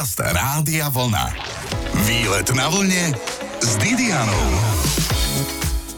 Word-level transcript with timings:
Podcast 0.00 0.32
Rádia 0.32 0.88
Vlna. 0.88 1.28
Výlet 2.08 2.48
na 2.56 2.72
vlne 2.72 3.12
s 3.60 3.76
Didianou. 3.76 4.46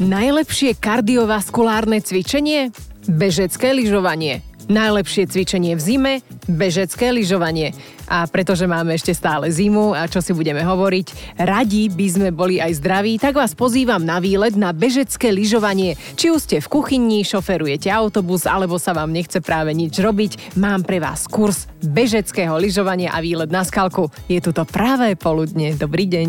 Najlepšie 0.02 0.74
kardiovaskulárne 0.74 2.02
cvičenie? 2.02 2.74
Bežecké 3.06 3.70
lyžovanie. 3.70 4.42
Najlepšie 4.66 5.30
cvičenie 5.30 5.78
v 5.78 5.82
zime? 5.86 6.12
Bežecké 6.50 7.14
lyžovanie. 7.14 7.78
A 8.12 8.28
pretože 8.28 8.68
máme 8.68 8.92
ešte 8.92 9.16
stále 9.16 9.48
zimu 9.48 9.96
a 9.96 10.04
čo 10.04 10.20
si 10.20 10.36
budeme 10.36 10.60
hovoriť, 10.60 11.40
radi 11.40 11.88
by 11.88 12.06
sme 12.12 12.28
boli 12.28 12.60
aj 12.60 12.76
zdraví, 12.76 13.16
tak 13.16 13.40
vás 13.40 13.56
pozývam 13.56 14.04
na 14.04 14.20
výlet 14.20 14.52
na 14.52 14.76
bežecké 14.76 15.32
lyžovanie. 15.32 15.96
Či 16.20 16.28
už 16.28 16.44
ste 16.44 16.56
v 16.60 16.68
kuchyni, 16.68 17.24
šoferujete 17.24 17.88
autobus 17.88 18.44
alebo 18.44 18.76
sa 18.76 18.92
vám 18.92 19.16
nechce 19.16 19.40
práve 19.40 19.72
nič 19.72 19.96
robiť, 19.96 20.60
mám 20.60 20.84
pre 20.84 21.00
vás 21.00 21.24
kurz 21.24 21.72
bežeckého 21.80 22.52
lyžovania 22.60 23.16
a 23.16 23.24
výlet 23.24 23.48
na 23.48 23.64
skalku. 23.64 24.12
Je 24.28 24.44
tu 24.44 24.52
to 24.52 24.68
práve 24.68 25.16
poludne. 25.16 25.72
Dobrý 25.80 26.04
deň. 26.04 26.28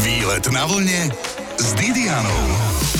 Výlet 0.00 0.44
na 0.56 0.64
vlne 0.64 1.12
s 1.60 1.68
Didianou. 1.76 2.95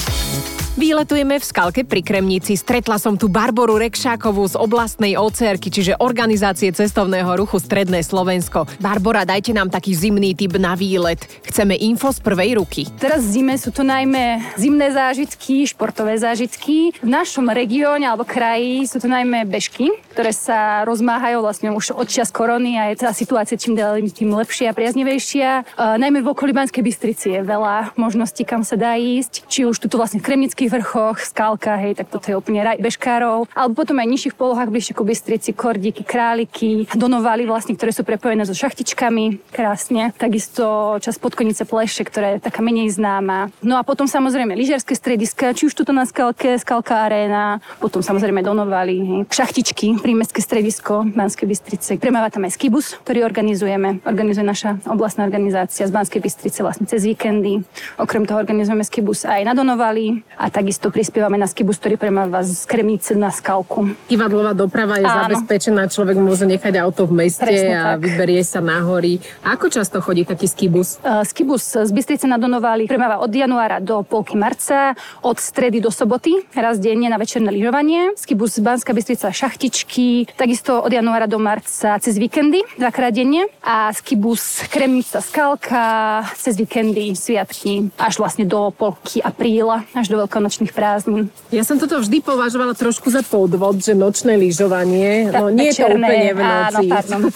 Výletujeme 0.76 1.40
v 1.40 1.48
Skalke 1.48 1.88
pri 1.88 2.04
Kremnici. 2.04 2.52
Stretla 2.52 3.00
som 3.00 3.16
tu 3.16 3.32
Barboru 3.32 3.80
Rekšákovú 3.80 4.44
z 4.44 4.60
oblastnej 4.60 5.16
ocr 5.16 5.56
čiže 5.56 5.96
Organizácie 5.96 6.68
cestovného 6.68 7.32
ruchu 7.32 7.56
Stredné 7.56 8.04
Slovensko. 8.04 8.68
Barbora, 8.76 9.24
dajte 9.24 9.56
nám 9.56 9.72
taký 9.72 9.96
zimný 9.96 10.36
typ 10.36 10.60
na 10.60 10.76
výlet. 10.76 11.24
Chceme 11.48 11.80
info 11.80 12.12
z 12.12 12.20
prvej 12.20 12.60
ruky. 12.60 12.84
Teraz 13.00 13.24
v 13.24 13.40
zime 13.40 13.56
sú 13.56 13.72
to 13.72 13.88
najmä 13.88 14.52
zimné 14.60 14.92
zážitky, 14.92 15.64
športové 15.64 16.20
zážitky. 16.20 16.92
V 17.00 17.08
našom 17.08 17.48
regióne 17.48 18.04
alebo 18.04 18.28
kraji 18.28 18.84
sú 18.84 19.00
to 19.00 19.08
najmä 19.08 19.48
bežky, 19.48 19.88
ktoré 20.12 20.36
sa 20.36 20.84
rozmáhajú 20.84 21.40
vlastne 21.40 21.72
už 21.72 21.96
od 21.96 22.04
čas 22.04 22.28
korony 22.28 22.76
a 22.76 22.92
je 22.92 23.00
tá 23.00 23.16
situácia 23.16 23.56
čím 23.56 23.80
ďalej 23.80 24.12
tým 24.12 24.28
lepšia 24.28 24.70
a 24.72 24.76
priaznivejšia. 24.76 25.72
Uh, 25.72 25.96
najmä 25.96 26.20
v 26.20 26.36
okolí 26.36 26.52
Banskej 26.52 26.84
Bystrici 26.84 27.32
je 27.32 27.40
veľa 27.40 27.96
možností, 27.96 28.44
kam 28.44 28.60
sa 28.60 28.76
dá 28.76 28.92
ísť. 29.00 29.48
Či 29.48 29.64
už 29.64 29.80
tuto 29.80 29.96
vlastne 29.96 30.20
v 30.20 30.28
Kremnických 30.28 30.65
vysokých 30.66 30.82
vrchoch, 30.82 31.18
skalka, 31.22 31.78
hej, 31.78 31.94
tak 31.94 32.10
toto 32.10 32.26
je 32.26 32.34
úplne 32.34 32.58
raj 32.66 32.82
bežkárov. 32.82 33.46
Alebo 33.54 33.78
potom 33.78 34.02
aj 34.02 34.10
nižších 34.10 34.34
polohách, 34.34 34.74
bližšie 34.74 34.98
ku 34.98 35.06
Bystrici, 35.06 35.54
kordíky, 35.54 36.02
králiky, 36.02 36.90
donovali 36.90 37.46
vlastne, 37.46 37.78
ktoré 37.78 37.94
sú 37.94 38.02
prepojené 38.02 38.42
so 38.42 38.50
šachtičkami, 38.50 39.54
krásne. 39.54 40.10
Takisto 40.18 40.98
čas 40.98 41.22
podkonice 41.22 41.62
pleše, 41.62 42.02
ktorá 42.02 42.36
je 42.36 42.42
taká 42.42 42.66
menej 42.66 42.90
známa. 42.90 43.54
No 43.62 43.78
a 43.78 43.86
potom 43.86 44.10
samozrejme 44.10 44.58
lyžiarske 44.58 44.98
strediska, 44.98 45.54
či 45.54 45.70
už 45.70 45.78
tuto 45.78 45.94
na 45.94 46.02
skalke, 46.02 46.58
skalka 46.58 47.06
arena, 47.06 47.62
potom 47.78 48.02
samozrejme 48.02 48.42
donovali, 48.42 48.94
hej, 48.98 49.20
šachtičky, 49.30 50.02
prímestské 50.02 50.42
stredisko 50.42 51.06
Banskej 51.06 51.46
Bystrice. 51.46 51.90
Premáva 52.02 52.26
tam 52.34 52.42
aj 52.42 52.58
skibus, 52.58 52.98
ktorý 53.06 53.22
organizujeme. 53.22 54.02
Organizuje 54.02 54.42
naša 54.42 54.82
oblastná 54.90 55.22
organizácia 55.22 55.86
z 55.86 55.94
Banskej 55.94 56.18
Bystrice 56.18 56.66
vlastne 56.66 56.90
cez 56.90 57.06
víkendy. 57.06 57.62
Okrem 58.02 58.26
toho 58.26 58.42
organizujeme 58.42 58.82
skibus 58.82 59.22
aj 59.22 59.46
na 59.46 59.54
Donovali 59.54 60.26
a 60.36 60.48
takisto 60.56 60.88
prispievame 60.88 61.36
na 61.36 61.44
skibus, 61.44 61.76
ktorý 61.76 62.00
premáva 62.00 62.40
z 62.40 62.64
Kremnice 62.64 63.12
na 63.12 63.28
Skalku. 63.28 63.92
Kivadlová 64.08 64.56
doprava 64.56 64.96
je 64.96 65.04
Áno. 65.04 65.28
zabezpečená, 65.28 65.92
človek 65.92 66.16
môže 66.16 66.48
nechať 66.48 66.80
auto 66.80 67.04
v 67.04 67.28
meste 67.28 67.44
Presne 67.44 67.76
a 67.76 67.84
tak. 68.00 68.08
vyberie 68.08 68.40
sa 68.40 68.64
na 68.64 68.80
hory. 68.80 69.20
Ako 69.44 69.68
často 69.68 70.00
chodí 70.00 70.24
taký 70.24 70.48
skibus? 70.48 70.96
Uh, 71.04 71.20
skibus 71.28 71.76
z 71.76 71.90
Bystrice 71.92 72.24
na 72.24 72.40
Donovali 72.40 72.88
premáva 72.88 73.20
od 73.20 73.28
januára 73.28 73.84
do 73.84 74.00
polky 74.00 74.40
marca, 74.40 74.96
od 75.20 75.36
stredy 75.36 75.84
do 75.84 75.92
soboty, 75.92 76.40
raz 76.56 76.80
denne 76.80 77.12
na 77.12 77.20
večerné 77.20 77.52
lyžovanie. 77.52 78.16
Skibus 78.16 78.56
z 78.56 78.64
Banská 78.64 78.96
Bystrica 78.96 79.28
šachtičky, 79.28 80.32
takisto 80.40 80.80
od 80.80 80.88
januára 80.88 81.28
do 81.28 81.36
marca 81.36 82.00
cez 82.00 82.16
víkendy, 82.16 82.64
dvakrát 82.80 83.12
denne. 83.12 83.44
A 83.60 83.92
skibus 83.92 84.64
Kremnica 84.72 85.20
Skalka 85.20 86.24
cez 86.32 86.56
víkendy, 86.56 87.12
sviatky, 87.12 87.92
až 88.00 88.16
vlastne 88.16 88.48
do 88.48 88.72
polky 88.72 89.20
apríla, 89.20 89.84
až 89.92 90.08
do 90.08 90.16
veľkonočného 90.22 90.45
vianočných 90.46 90.70
prázdnin. 90.70 91.26
Ja 91.50 91.66
som 91.66 91.82
toto 91.82 91.98
vždy 91.98 92.22
považovala 92.22 92.78
trošku 92.78 93.10
za 93.10 93.26
podvod, 93.26 93.82
že 93.82 93.98
nočné 93.98 94.38
lyžovanie, 94.38 95.34
no 95.34 95.50
nie 95.50 95.74
je 95.74 95.82
to 95.82 95.90
úplne 95.90 96.30
v 96.30 96.40
noci. 96.40 96.86
Áno, 96.86 96.94
pardon. 96.94 97.20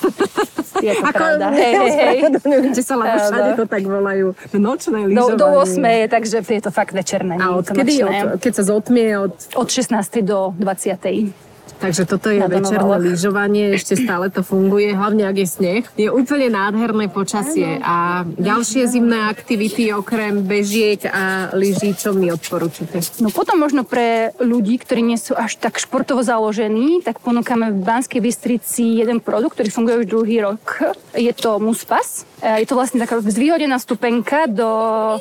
Je 0.80 0.96
to 0.96 1.04
Ako, 1.04 1.18
pravda. 1.20 1.52
Hej, 1.60 1.74
hej, 1.76 1.90
hej. 2.32 2.80
sa, 2.80 2.96
lebo 2.96 3.12
všade 3.20 3.52
to 3.52 3.64
tak 3.68 3.84
volajú. 3.84 4.32
Nočné 4.56 5.12
lyžovanie. 5.12 5.36
Do, 5.36 5.36
do 5.36 5.46
8, 5.60 6.08
takže 6.08 6.40
je 6.40 6.62
to 6.64 6.72
fakt 6.72 6.96
večerné. 6.96 7.36
A 7.36 7.52
odkedy? 7.60 8.00
Od, 8.00 8.40
keď 8.40 8.52
sa 8.56 8.62
zotmie? 8.64 9.12
Od... 9.12 9.36
od 9.60 9.68
16. 9.68 9.92
do 10.24 10.56
20. 10.56 11.49
Takže 11.80 12.04
toto 12.04 12.28
je 12.28 12.44
večerné 12.44 12.96
lyžovanie, 13.00 13.72
ešte 13.72 13.96
stále 13.96 14.28
to 14.28 14.44
funguje, 14.44 14.92
hlavne 14.92 15.24
ak 15.24 15.36
je 15.40 15.48
sneh. 15.48 15.82
Je 15.96 16.12
úplne 16.12 16.52
nádherné 16.52 17.08
počasie 17.08 17.80
a 17.80 18.28
ďalšie 18.36 18.84
zimné 18.84 19.32
aktivity 19.32 19.88
okrem 19.96 20.44
bežiek 20.44 21.00
a 21.08 21.48
lyží, 21.56 21.96
čo 21.96 22.12
mi 22.12 22.28
odporúčate? 22.28 23.00
No 23.24 23.32
potom 23.32 23.56
možno 23.56 23.88
pre 23.88 24.36
ľudí, 24.36 24.76
ktorí 24.76 25.00
nie 25.00 25.16
sú 25.16 25.32
až 25.32 25.56
tak 25.56 25.80
športovo 25.80 26.20
založení, 26.20 27.00
tak 27.00 27.24
ponúkame 27.24 27.72
v 27.72 27.80
Banskej 27.80 28.20
Bystrici 28.20 29.00
jeden 29.00 29.24
produkt, 29.24 29.56
ktorý 29.56 29.72
funguje 29.72 29.96
už 30.04 30.06
druhý 30.06 30.36
rok. 30.44 30.84
Je 31.16 31.32
to 31.32 31.56
Muspas. 31.56 32.28
E, 32.44 32.60
je 32.60 32.66
to 32.68 32.76
vlastne 32.76 33.00
taká 33.00 33.24
zvýhodená 33.24 33.80
stupenka 33.80 34.44
do 34.44 34.68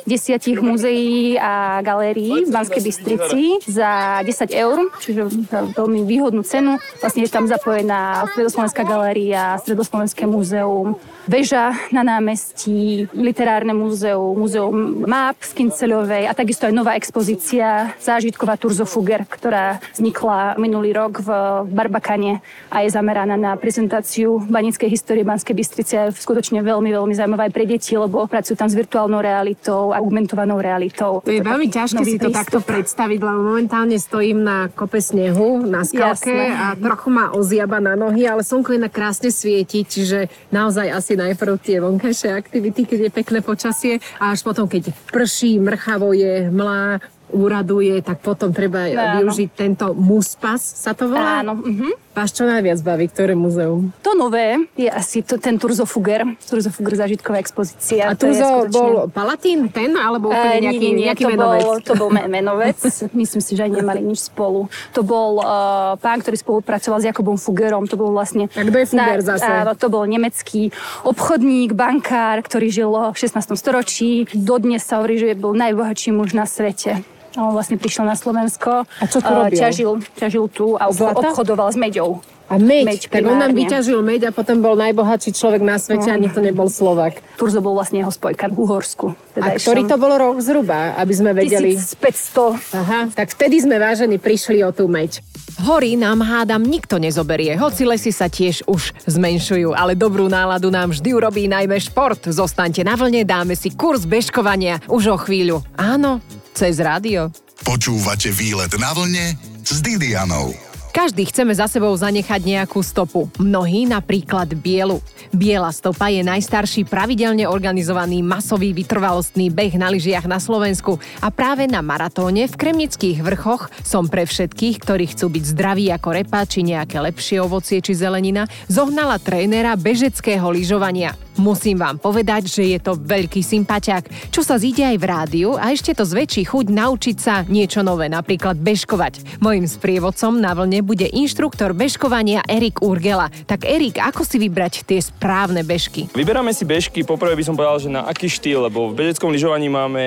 desiatich 0.04 0.60
múzeí 0.60 1.40
a 1.40 1.80
galérií 1.80 2.44
v 2.44 2.52
Banskej 2.52 2.82
Bystrici 2.84 3.42
za 3.64 4.20
10 4.20 4.52
eur, 4.52 4.92
čiže 5.00 5.48
veľmi 5.72 6.04
výhodnú 6.04 6.44
cenu. 6.50 6.82
Vlastne 6.98 7.22
je 7.22 7.30
tam 7.30 7.46
zapojená 7.46 8.26
Stredoslovenská 8.34 8.82
galéria, 8.82 9.54
Stredoslovenské 9.62 10.26
múzeum, 10.26 10.98
väža 11.30 11.70
na 11.94 12.02
námestí, 12.02 13.06
literárne 13.14 13.70
múzeum, 13.70 14.34
múzeum 14.34 15.06
map 15.06 15.38
v 15.38 15.52
Kinceľovej 15.62 16.26
a 16.26 16.34
takisto 16.34 16.66
aj 16.66 16.74
nová 16.74 16.98
expozícia 16.98 17.94
zážitková 18.02 18.58
Turzo 18.58 18.82
Fugger, 18.82 19.22
ktorá 19.30 19.78
vznikla 19.94 20.58
minulý 20.58 20.90
rok 20.90 21.22
v 21.22 21.30
Barbakane 21.70 22.42
a 22.66 22.82
je 22.82 22.90
zameraná 22.90 23.38
na 23.38 23.54
prezentáciu 23.54 24.42
banickej 24.42 24.90
histórie 24.90 25.22
Banskej 25.22 25.54
Bystrice. 25.54 26.10
Je 26.10 26.18
skutočne 26.18 26.66
veľmi, 26.66 26.90
veľmi 26.90 27.14
zaujímavá 27.14 27.46
aj 27.46 27.54
pre 27.54 27.64
deti, 27.68 27.94
lebo 27.94 28.26
pracujú 28.26 28.58
tam 28.58 28.66
s 28.66 28.74
virtuálnou 28.74 29.22
realitou 29.22 29.94
a 29.94 30.02
augmentovanou 30.02 30.58
realitou. 30.58 31.22
To 31.22 31.30
je 31.30 31.44
veľmi 31.44 31.68
ťažké 31.70 32.02
si 32.02 32.18
to 32.18 32.26
prístup. 32.26 32.34
takto 32.34 32.58
predstaviť, 32.64 33.18
lebo 33.22 33.38
momentálne 33.54 33.96
stojím 34.00 34.42
na 34.42 34.72
kope 34.72 34.98
snehu, 34.98 35.62
na 35.62 35.84
skalke 35.84 36.39
Jasné. 36.46 36.56
a 36.56 36.66
trochu 36.76 37.08
ma 37.10 37.24
oziaba 37.34 37.78
na 37.80 37.92
nohy, 37.98 38.24
ale 38.24 38.40
slnko 38.40 38.76
na 38.80 38.88
krásne 38.88 39.28
svieti, 39.28 39.84
čiže 39.84 40.32
naozaj 40.48 40.88
asi 40.88 41.12
najprv 41.18 41.60
tie 41.60 41.82
vonkajšie 41.82 42.30
aktivity, 42.32 42.88
keď 42.88 42.98
je 43.08 43.10
pekné 43.12 43.38
počasie 43.44 43.92
a 44.16 44.32
až 44.32 44.40
potom, 44.46 44.64
keď 44.64 44.94
prší, 45.12 45.60
mrchavo 45.60 46.16
je, 46.16 46.48
mlá, 46.48 47.02
úraduje, 47.32 47.98
tak 48.02 48.20
potom 48.20 48.50
treba 48.50 48.86
Áno. 48.86 49.24
využiť 49.24 49.48
tento 49.54 49.92
muspas, 49.96 50.60
sa 50.60 50.92
to 50.92 51.10
volá? 51.10 51.42
Áno. 51.42 51.58
Uh-huh. 51.58 51.94
Vás 52.10 52.34
čo 52.34 52.42
najviac 52.42 52.82
baví, 52.82 53.06
ktoré 53.06 53.38
muzeum? 53.38 53.94
To 54.02 54.18
nové 54.18 54.58
je 54.74 54.90
asi 54.90 55.22
to, 55.22 55.38
ten 55.38 55.62
Turzo 55.62 55.86
Fugger, 55.86 56.26
Turzo 56.42 56.74
Fugger 56.74 56.98
zážitková 56.98 57.38
expozícia. 57.38 58.10
A 58.10 58.18
Turzo 58.18 58.66
skutočne... 58.66 58.74
bol 58.74 58.92
Palatín 59.14 59.70
ten, 59.70 59.94
alebo 59.94 60.34
úplne 60.34 60.68
nejaký, 60.68 60.86
nie, 60.90 60.98
nie, 60.98 61.06
nejaký 61.06 61.24
to 61.24 61.30
menovec? 61.30 61.62
Bol, 61.62 61.78
to 61.86 61.94
bol 61.94 62.10
menovec, 62.10 62.78
myslím 63.22 63.40
si, 63.40 63.52
že 63.54 63.62
aj 63.62 63.72
nemali 63.78 64.02
nič 64.02 64.26
spolu. 64.26 64.66
To 64.98 65.06
bol 65.06 65.38
uh, 65.38 65.94
pán, 66.02 66.18
ktorý 66.18 66.34
spolupracoval 66.34 66.98
s 66.98 67.06
Jakobom 67.14 67.38
Fuggerom, 67.38 67.86
to 67.86 67.94
bol 67.94 68.10
vlastne... 68.10 68.50
A 68.58 68.66
kto 68.66 68.78
je 68.82 68.86
Fugger 68.90 69.22
na, 69.22 69.28
zase? 69.38 69.46
Áno, 69.46 69.78
to 69.78 69.86
bol 69.86 70.02
nemecký 70.02 70.74
obchodník, 71.06 71.78
bankár, 71.78 72.42
ktorý 72.42 72.74
žil 72.74 72.90
v 72.90 73.16
16. 73.16 73.54
storočí. 73.54 74.26
Dodnes 74.34 74.82
sa 74.82 74.98
hovorí, 74.98 75.14
že 75.14 75.38
bol 75.38 75.54
najbohatší 75.54 76.10
muž 76.10 76.34
na 76.34 76.42
svete. 76.42 77.19
On 77.38 77.54
vlastne 77.54 77.78
prišiel 77.78 78.06
na 78.06 78.18
Slovensko. 78.18 78.82
A 78.86 79.04
čo 79.06 79.22
tu 79.22 79.30
robil? 79.30 79.54
Ťažil, 79.54 80.02
ťažil 80.18 80.44
tu 80.50 80.74
a 80.74 80.90
Zlata? 80.90 81.30
obchodoval 81.30 81.70
s 81.70 81.78
meďou. 81.78 82.18
A 82.50 82.58
meď, 82.58 82.82
meď 82.82 83.00
tak 83.14 83.22
on 83.30 83.38
nám 83.38 83.54
vyťažil 83.54 84.02
meď 84.02 84.20
a 84.26 84.30
potom 84.34 84.58
bol 84.58 84.74
najbohatší 84.74 85.38
človek 85.38 85.62
na 85.62 85.78
svete 85.78 86.10
no. 86.10 86.14
a 86.14 86.16
nikto 86.18 86.42
nebol 86.42 86.66
Slovak. 86.66 87.22
Turzo 87.38 87.62
bol 87.62 87.78
vlastne 87.78 88.02
jeho 88.02 88.10
spojka 88.10 88.50
v 88.50 88.66
Uhorsku. 88.66 89.14
Teda 89.38 89.54
a 89.54 89.62
ktorý 89.62 89.86
to 89.86 89.94
bol 89.94 90.10
rok 90.18 90.42
zhruba, 90.42 90.98
aby 90.98 91.14
sme 91.14 91.30
vedeli? 91.30 91.78
1500. 91.78 92.74
Aha, 92.74 93.00
tak 93.14 93.30
vtedy 93.38 93.62
sme 93.62 93.78
vážení 93.78 94.18
prišli 94.18 94.66
o 94.66 94.74
tú 94.74 94.90
meď. 94.90 95.22
Hory 95.62 95.94
nám 95.94 96.26
hádam 96.26 96.66
nikto 96.66 96.98
nezoberie, 96.98 97.54
hoci 97.54 97.86
lesy 97.86 98.10
sa 98.10 98.26
tiež 98.26 98.66
už 98.66 98.98
zmenšujú, 99.06 99.70
ale 99.70 99.94
dobrú 99.94 100.26
náladu 100.26 100.74
nám 100.74 100.90
vždy 100.90 101.14
urobí 101.14 101.46
najmä 101.46 101.78
šport. 101.78 102.18
Zostaňte 102.26 102.82
na 102.82 102.98
vlne, 102.98 103.22
dáme 103.22 103.54
si 103.54 103.70
kurz 103.70 104.08
bežkovania 104.10 104.82
už 104.90 105.14
o 105.14 105.16
chvíľu. 105.22 105.62
Áno, 105.78 106.18
cez 106.60 106.76
rádio. 106.76 107.32
Počúvate 107.64 108.28
výlet 108.28 108.68
na 108.76 108.92
vlne 108.92 109.32
s 109.64 109.80
Didianou. 109.80 110.69
Každý 110.90 111.22
chceme 111.30 111.54
za 111.54 111.70
sebou 111.70 111.94
zanechať 111.94 112.42
nejakú 112.42 112.82
stopu. 112.82 113.30
Mnohí 113.38 113.86
napríklad 113.86 114.50
bielu. 114.58 114.98
Biela 115.30 115.70
stopa 115.70 116.10
je 116.10 116.26
najstarší 116.26 116.82
pravidelne 116.82 117.46
organizovaný 117.46 118.26
masový 118.26 118.74
vytrvalostný 118.74 119.54
beh 119.54 119.78
na 119.78 119.86
lyžiach 119.86 120.26
na 120.26 120.42
Slovensku 120.42 120.98
a 121.22 121.30
práve 121.30 121.70
na 121.70 121.78
maratóne 121.78 122.50
v 122.50 122.58
Kremnických 122.58 123.22
vrchoch 123.22 123.70
som 123.86 124.10
pre 124.10 124.26
všetkých, 124.26 124.82
ktorí 124.82 125.14
chcú 125.14 125.30
byť 125.30 125.44
zdraví 125.54 125.94
ako 125.94 126.10
repa 126.10 126.42
či 126.42 126.66
nejaké 126.66 126.98
lepšie 126.98 127.38
ovocie 127.38 127.78
či 127.78 127.94
zelenina, 127.94 128.50
zohnala 128.66 129.22
trénera 129.22 129.78
bežeckého 129.78 130.50
lyžovania. 130.50 131.14
Musím 131.38 131.80
vám 131.80 131.96
povedať, 131.96 132.50
že 132.50 132.76
je 132.76 132.78
to 132.82 132.98
veľký 132.98 133.40
sympatiak, 133.40 134.12
čo 134.28 134.44
sa 134.44 134.60
zíde 134.60 134.84
aj 134.84 134.96
v 135.00 135.08
rádiu 135.08 135.50
a 135.56 135.72
ešte 135.72 135.96
to 135.96 136.04
zväčší 136.04 136.44
chuť 136.44 136.66
naučiť 136.68 137.16
sa 137.16 137.46
niečo 137.48 137.80
nové, 137.80 138.12
napríklad 138.12 138.60
bežkovať. 138.60 139.40
Mojím 139.40 139.64
sprievodcom 139.64 140.36
na 140.36 140.52
vlne 140.52 140.79
bude 140.80 141.06
inštruktor 141.06 141.72
bežkovania 141.72 142.44
Erik 142.48 142.82
Urgela. 142.84 143.32
Tak 143.46 143.64
Erik, 143.64 144.00
ako 144.00 144.26
si 144.26 144.36
vybrať 144.40 144.84
tie 144.84 145.00
správne 145.00 145.64
bežky? 145.64 146.10
Vyberáme 146.12 146.52
si 146.52 146.64
bežky, 146.66 147.04
poprvé 147.06 147.36
by 147.36 147.44
som 147.46 147.54
povedal, 147.56 147.78
že 147.80 147.92
na 147.92 148.04
aký 148.04 148.28
štýl, 148.28 148.66
lebo 148.66 148.90
v 148.90 148.98
bežeckom 149.04 149.32
lyžovaní 149.32 149.68
máme 149.70 150.04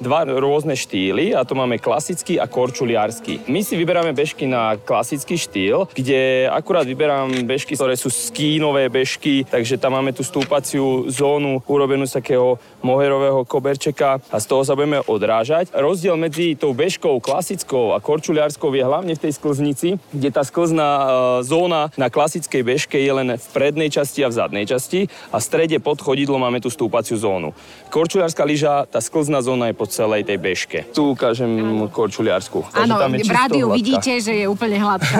dva 0.00 0.26
rôzne 0.26 0.74
štýly 0.74 1.32
a 1.36 1.44
to 1.46 1.56
máme 1.56 1.78
klasický 1.78 2.36
a 2.40 2.48
korčuliársky. 2.48 3.46
My 3.48 3.60
si 3.60 3.76
vyberáme 3.76 4.12
bežky 4.12 4.48
na 4.48 4.76
klasický 4.76 5.38
štýl, 5.38 5.88
kde 5.92 6.48
akurát 6.48 6.88
vyberám 6.88 7.44
bežky, 7.44 7.76
ktoré 7.76 7.94
sú 7.94 8.12
skínové 8.12 8.88
bežky, 8.88 9.44
takže 9.48 9.76
tam 9.76 9.96
máme 9.96 10.16
tú 10.16 10.24
stúpaciu 10.24 11.06
zónu 11.10 11.62
urobenú 11.68 12.08
z 12.08 12.20
takého 12.20 12.56
moherového 12.82 13.44
koberčeka 13.44 14.20
a 14.30 14.36
z 14.40 14.46
toho 14.46 14.62
sa 14.64 14.76
budeme 14.76 15.00
odrážať. 15.04 15.70
Rozdiel 15.74 16.16
medzi 16.16 16.56
tou 16.56 16.72
bežkou 16.72 17.20
klasickou 17.20 17.94
a 17.94 18.02
korčuliarskou 18.02 18.70
je 18.74 18.84
hlavne 18.84 19.14
v 19.14 19.22
tej 19.22 19.32
sklznici, 19.36 19.88
kde 20.14 20.30
tá 20.30 20.46
sklzná 20.46 20.88
e, 20.88 21.06
zóna 21.42 21.90
na 21.98 22.06
klasickej 22.06 22.62
bežke 22.62 22.96
je 22.96 23.12
len 23.12 23.34
v 23.34 23.46
prednej 23.50 23.90
časti 23.90 24.22
a 24.22 24.30
v 24.30 24.34
zadnej 24.38 24.64
časti 24.64 25.10
a 25.34 25.36
v 25.38 25.44
strede 25.44 25.76
pod 25.82 25.98
chodidlo 25.98 26.38
máme 26.38 26.62
tú 26.62 26.70
stúpaciu 26.70 27.18
zónu. 27.18 27.50
Korčuliarská 27.90 28.46
lyža, 28.46 28.86
tá 28.86 29.02
sklzná 29.02 29.42
zóna 29.42 29.70
je 29.70 29.74
po 29.74 29.86
celej 29.90 30.26
tej 30.26 30.38
bežke. 30.38 30.78
Tu 30.94 31.02
ukážem 31.02 31.50
korčuliarsku. 31.90 32.66
Áno, 32.74 32.98
v 33.10 33.30
rádiu 33.30 33.70
hladká. 33.70 33.78
vidíte, 33.78 34.12
že 34.22 34.32
je 34.34 34.46
úplne 34.46 34.78
hladká. 34.78 35.18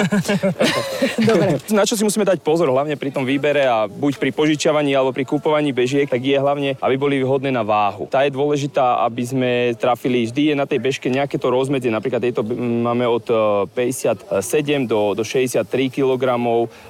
Dobre. 1.31 1.58
Na 1.70 1.82
čo 1.82 1.99
si 1.99 2.06
musíme 2.06 2.26
dať 2.26 2.43
pozor, 2.43 2.70
hlavne 2.70 2.94
pri 2.94 3.11
tom 3.11 3.26
výbere 3.26 3.67
a 3.67 3.87
buď 3.90 4.19
pri 4.19 4.31
požičiavaní 4.31 4.94
alebo 4.94 5.14
pri 5.14 5.26
kupovaní 5.26 5.70
bežiek, 5.75 6.06
tak 6.06 6.23
je 6.23 6.38
hlavne, 6.38 6.79
aby 6.79 6.94
boli 6.94 7.23
vhodné 7.23 7.50
na 7.50 7.67
váhu. 7.67 8.06
Tá 8.06 8.23
je 8.26 8.35
dôležitá, 8.35 9.02
aby 9.06 9.23
sme 9.25 9.50
trafili, 9.75 10.26
vždy 10.29 10.52
je 10.52 10.55
na 10.55 10.67
tej 10.67 10.79
bežke 10.82 11.08
nejaké 11.11 11.40
to 11.40 11.50
rozmedzie, 11.50 11.90
napríklad 11.90 12.23
tejto 12.23 12.43
máme 12.58 13.06
od 13.08 13.25
57 13.73 14.44
e, 14.44 14.84
do, 14.87 15.17
do 15.17 15.23
63 15.25 15.65
kg 15.91 16.25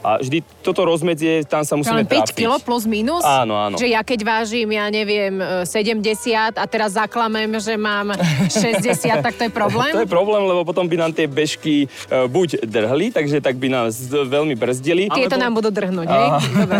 a 0.04 0.20
vždy 0.20 0.42
toto 0.62 0.84
rozmedzie, 0.84 1.44
tam 1.44 1.62
sa 1.62 1.74
musíme 1.78 2.04
5 2.04 2.34
trafiť. 2.34 2.36
5 2.36 2.40
kg 2.40 2.52
plus 2.62 2.84
minus? 2.84 3.22
Áno, 3.24 3.54
áno. 3.56 3.76
Že 3.76 3.88
ja 3.92 4.02
keď 4.02 4.20
vážim, 4.24 4.68
ja 4.70 4.86
neviem, 4.88 5.38
70 5.64 6.00
e, 6.00 6.58
a 6.58 6.64
teraz 6.68 6.96
zaklamem, 6.96 7.48
že 7.60 7.74
mám 7.78 8.16
60, 8.50 9.24
tak 9.24 9.34
to 9.36 9.42
je 9.48 9.52
problém? 9.52 9.92
to 9.92 10.04
je 10.04 10.10
problém, 10.10 10.42
lebo 10.44 10.66
potom 10.66 10.88
by 10.88 10.96
nám 10.96 11.12
tie 11.12 11.28
bežky 11.28 11.86
e, 11.86 12.26
buď 12.26 12.64
drhli, 12.66 13.12
takže 13.12 13.40
tak 13.40 13.56
by 13.60 13.68
nás 13.70 13.96
veľmi 14.08 14.56
brzdili. 14.56 15.12
Tieto 15.12 15.36
alebo... 15.36 15.44
nám 15.44 15.52
budú 15.52 15.68
drhnúť, 15.70 16.08
hej? 16.08 16.28
Dobre. 16.54 16.76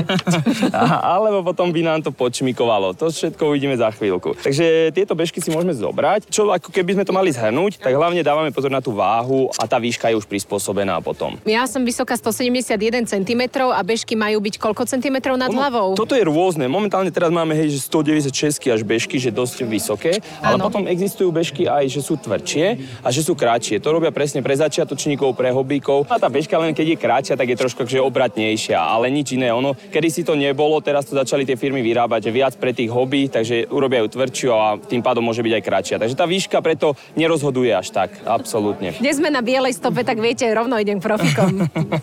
alebo 1.15 1.39
potom 1.45 1.69
by 1.71 1.81
nám 1.85 2.01
to 2.03 2.11
počmikovalo. 2.11 2.97
To 2.97 3.13
všetko 3.13 3.53
uvidíme 3.53 3.77
za 3.77 3.93
chvíľku. 3.93 4.35
Takže 4.41 4.95
tieto 4.97 5.13
bežky 5.13 5.39
si 5.39 5.53
môžeme 5.53 5.77
zobrať. 5.77 6.33
Čo 6.33 6.51
ako 6.51 6.73
keby 6.73 6.97
sme 6.99 7.05
to 7.05 7.13
mali 7.13 7.31
zhrnúť, 7.31 7.83
tak 7.83 7.93
hlavne 7.93 8.25
dávame 8.25 8.51
pozor 8.55 8.73
na 8.73 8.81
tú 8.81 8.97
váhu 8.97 9.53
a 9.61 9.69
tá 9.69 9.77
výška 9.77 10.09
je 10.11 10.19
už 10.19 10.27
prispôsobená 10.27 11.04
potom. 11.05 11.37
Ja 11.45 11.69
som 11.69 11.85
vysoká 11.85 12.17
171 12.17 13.05
cm 13.05 13.43
a 13.69 13.81
bežky 13.85 14.17
majú 14.17 14.41
byť 14.41 14.56
koľko 14.56 14.89
centimetrov 14.89 15.37
nad 15.37 15.53
ono, 15.53 15.61
hlavou? 15.61 15.89
Toto 15.93 16.17
je 16.17 16.25
rôzne. 16.25 16.65
Momentálne 16.65 17.12
teraz 17.12 17.29
máme 17.29 17.53
hej, 17.53 17.77
že 17.77 17.85
196 17.87 18.73
až 18.73 18.81
bežky, 18.83 19.21
že 19.21 19.29
dosť 19.29 19.69
vysoké, 19.69 20.19
ale 20.41 20.56
ano. 20.56 20.67
potom 20.67 20.89
existujú 20.89 21.29
bežky 21.31 21.69
aj, 21.69 21.93
že 21.93 22.01
sú 22.01 22.17
tvrdšie 22.17 22.67
a 23.05 23.09
že 23.12 23.21
sú 23.21 23.37
kratšie. 23.37 23.79
To 23.85 23.93
robia 23.93 24.11
presne 24.11 24.41
pre 24.41 24.56
začiatočníkov, 24.56 25.37
pre 25.37 25.53
hobíkov. 25.53 26.09
A 26.09 26.17
tá 26.17 26.33
bežka 26.33 26.56
len 26.56 26.73
keď 26.73 26.97
je 26.97 26.99
kratšia, 26.99 27.35
tak 27.37 27.53
je 27.53 27.61
trošku 27.61 27.85
že 27.85 28.01
obratnejšia, 28.01 28.81
ale 28.81 29.12
nič 29.12 29.37
iné. 29.37 29.53
Ono, 29.53 29.77
kedy 29.77 30.09
si 30.09 30.23
to 30.25 30.33
nebolo, 30.33 30.81
teraz 30.81 31.05
to 31.05 31.15
začali 31.15 31.45
tie 31.45 31.55
firmy 31.55 31.85
vyrábať 31.85 32.25
že 32.25 32.33
viac 32.33 32.55
pre 32.56 32.73
tých 32.73 32.89
hobby, 32.89 33.29
takže 33.29 33.69
urobia 33.69 34.01
ju 34.01 34.09
tvrdšiu 34.09 34.49
a 34.49 34.81
tým 34.81 35.05
pádom 35.05 35.21
môže 35.21 35.45
byť 35.45 35.53
aj 35.61 35.62
kratšia. 35.67 36.01
Takže 36.01 36.17
tá 36.17 36.25
výška 36.25 36.65
preto 36.65 36.97
nerozhoduje 37.19 37.69
až 37.69 37.93
tak, 37.93 38.17
absolútne. 38.25 38.97
Dnes 38.97 39.21
sme 39.21 39.29
na 39.29 39.45
bielej 39.45 39.77
stope, 39.77 40.01
tak 40.01 40.17
viete, 40.23 40.49
rovno 40.49 40.81
idem 40.81 40.94
k 40.99 41.02
profikom. 41.02 41.52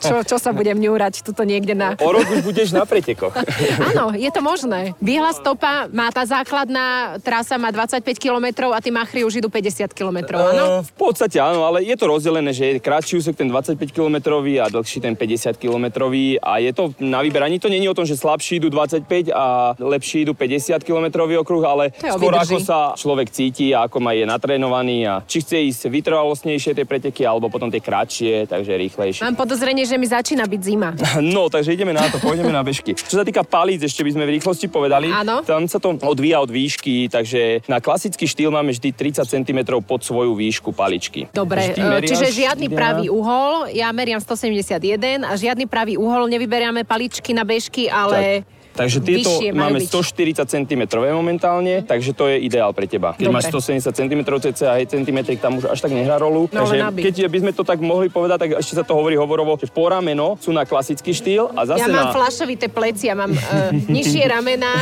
Čo, 0.02 0.24
čo 0.26 0.38
sa 0.42 0.52
budem 0.56 0.78
ňúrať 0.80 1.24
tuto 1.26 1.44
niekde 1.44 1.76
na... 1.78 1.96
O 2.00 2.10
rok 2.12 2.26
už 2.28 2.42
budeš 2.46 2.74
na 2.74 2.88
pretekoch. 2.88 3.36
Áno, 3.94 4.16
je 4.16 4.30
to 4.32 4.42
možné. 4.44 4.94
Biela 5.00 5.32
stopa 5.36 5.88
má 5.92 6.10
tá 6.10 6.24
základná 6.24 7.18
trasa 7.22 7.58
má 7.58 7.70
25 7.74 8.04
km 8.18 8.72
a 8.72 8.80
tí 8.80 8.90
machry 8.90 9.24
už 9.24 9.44
idú 9.44 9.50
50 9.50 9.92
km, 9.92 10.38
áno? 10.38 10.64
Uh, 10.64 10.82
v 10.82 10.94
podstate 10.96 11.38
áno, 11.38 11.68
ale 11.68 11.84
je 11.84 11.96
to 11.98 12.06
rozdelené, 12.08 12.52
že 12.52 12.64
je 12.66 12.74
kratší 12.82 13.20
úsek 13.20 13.36
ten 13.36 13.48
25 13.50 13.78
km 13.92 14.42
a 14.42 14.66
dlhší 14.70 15.00
ten 15.04 15.14
50 15.16 15.58
km 15.58 16.10
a 16.42 16.54
je 16.58 16.72
to 16.74 16.94
na 17.00 17.22
vyberaní. 17.22 17.60
To 17.60 17.68
je 17.68 17.90
o 17.90 17.98
tom, 17.98 18.06
že 18.06 18.18
slabší 18.18 18.62
idú 18.62 18.70
25 18.70 19.32
a 19.34 19.76
lepší 19.78 20.28
idú 20.28 20.34
50 20.34 20.82
km 20.84 21.26
okruh, 21.26 21.64
ale 21.66 21.92
skôr 21.98 22.34
ako 22.36 22.58
sa 22.62 22.94
človek 22.96 23.32
cíti 23.32 23.74
a 23.76 23.88
ako 23.88 23.98
má 24.04 24.14
je 24.14 24.26
natrénovaný 24.28 25.08
a 25.08 25.14
či 25.26 25.42
chce 25.42 25.58
ísť 25.58 25.82
vytrvalostnejšie 25.90 26.78
tie 26.78 26.86
preteky 26.86 27.24
alebo 27.26 27.50
potom 27.50 27.72
tie 27.72 27.82
kratšie, 27.84 28.48
takže 28.48 28.74
rýchlejšie. 28.88 29.22
Mám 29.24 29.38
podozrenie, 29.38 29.86
že 29.86 29.96
mi 29.96 30.08
začína 30.10 30.46
byť 30.50 30.62
zima. 30.62 30.90
No, 31.22 31.48
takže 31.48 31.78
ideme 31.78 31.94
na 31.94 32.10
to, 32.10 32.18
pôjdeme 32.18 32.50
na 32.50 32.66
bežky. 32.66 32.98
Čo 32.98 33.22
sa 33.22 33.26
týka 33.26 33.46
palíc, 33.46 33.86
ešte 33.86 34.02
by 34.02 34.12
sme 34.16 34.24
v 34.26 34.32
rýchlosti 34.40 34.68
povedali. 34.68 35.08
Áno. 35.14 35.46
Tam 35.46 35.64
sa 35.70 35.78
to 35.78 35.96
odvíja 36.02 36.42
od 36.42 36.50
výšky, 36.50 37.08
takže 37.08 37.64
na 37.70 37.78
klasický 37.78 38.26
štýl 38.26 38.50
máme 38.50 38.74
vždy 38.74 38.90
30 38.92 39.28
cm 39.28 39.60
pod 39.86 40.02
svoju 40.02 40.34
výšku 40.34 40.74
paličky. 40.74 41.30
Dobre, 41.32 41.78
meriaš, 41.78 42.10
čiže 42.18 42.28
žiadny 42.48 42.68
ja... 42.68 42.76
pravý 42.76 43.06
uhol, 43.08 43.70
ja 43.72 43.88
meriam 43.94 44.20
171 44.20 45.24
a 45.24 45.32
žiadny 45.38 45.70
pravý 45.70 45.96
uhol, 45.96 46.26
nevyberiame 46.28 46.84
paličky 46.84 47.32
na 47.32 47.46
bežky, 47.46 47.88
ale... 47.88 48.44
Tak 48.44 48.61
Takže 48.72 49.04
tieto 49.04 49.44
máme 49.52 49.84
140 49.84 50.48
cm 50.48 50.82
momentálne, 51.12 51.84
takže 51.84 52.16
to 52.16 52.32
je 52.32 52.40
ideál 52.40 52.72
pre 52.72 52.88
teba. 52.88 53.12
Keď 53.20 53.28
Dobre. 53.28 53.36
máš 53.36 53.52
170 53.52 53.92
cm 53.92 54.22
cca, 54.24 54.66
aj 54.80 54.84
centimetrik 54.88 55.44
tam 55.44 55.60
už 55.60 55.68
až 55.68 55.80
tak 55.84 55.92
nehrá 55.92 56.16
rolu. 56.16 56.48
No, 56.56 56.64
takže 56.64 56.88
keď 56.96 57.16
by 57.28 57.38
sme 57.44 57.52
to 57.52 57.64
tak 57.68 57.84
mohli 57.84 58.08
povedať, 58.08 58.48
tak 58.48 58.50
ešte 58.64 58.80
sa 58.80 58.84
to 58.88 58.96
hovorí 58.96 59.20
hovorovo, 59.20 59.60
že 59.60 59.68
po 59.68 59.92
rameno 59.92 60.40
sú 60.40 60.56
na 60.56 60.64
klasický 60.64 61.12
štýl 61.12 61.52
a 61.52 61.68
zase 61.68 61.84
Ja 61.84 61.88
mám 61.92 62.10
na... 62.10 62.16
flašovité 62.16 62.72
pleci, 62.72 63.12
ja 63.12 63.16
mám 63.20 63.36
uh, 63.36 63.76
nižšie 63.96 64.24
ramená. 64.32 64.74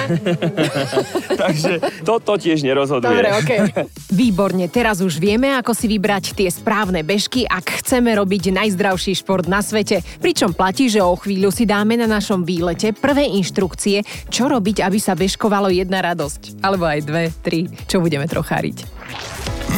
takže 1.43 1.81
to, 2.05 2.21
to 2.21 2.33
tiež 2.37 2.61
nerozhoduje. 2.61 3.09
Dobre, 3.09 3.29
okay. 3.41 3.59
Výborne, 4.21 4.69
teraz 4.69 5.01
už 5.01 5.17
vieme, 5.17 5.49
ako 5.57 5.73
si 5.73 5.89
vybrať 5.89 6.37
tie 6.37 6.49
správne 6.53 7.01
bežky, 7.01 7.49
ak 7.49 7.81
chceme 7.81 8.13
robiť 8.13 8.53
najzdravší 8.53 9.17
šport 9.17 9.49
na 9.49 9.65
svete. 9.65 10.05
Pričom 10.21 10.53
platí, 10.53 10.93
že 10.93 11.01
o 11.01 11.17
chvíľu 11.17 11.49
si 11.49 11.65
dáme 11.65 11.97
na 11.97 12.05
našom 12.05 12.45
výlete 12.45 12.93
prvé 12.93 13.25
inštrukcie 13.33 13.78
inštrukcie, 13.79 14.03
čo 14.27 14.51
robiť, 14.51 14.83
aby 14.83 14.99
sa 14.99 15.15
bežkovalo 15.15 15.71
jedna 15.71 16.03
radosť. 16.03 16.59
Alebo 16.59 16.83
aj 16.85 16.99
dve, 17.07 17.31
tri, 17.39 17.71
čo 17.87 18.03
budeme 18.03 18.27
trocháriť. 18.27 18.77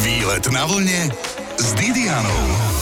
Výlet 0.01 0.45
na 0.49 0.65
vlne 0.65 1.13
s 1.61 1.67
Didianou. 1.77 2.80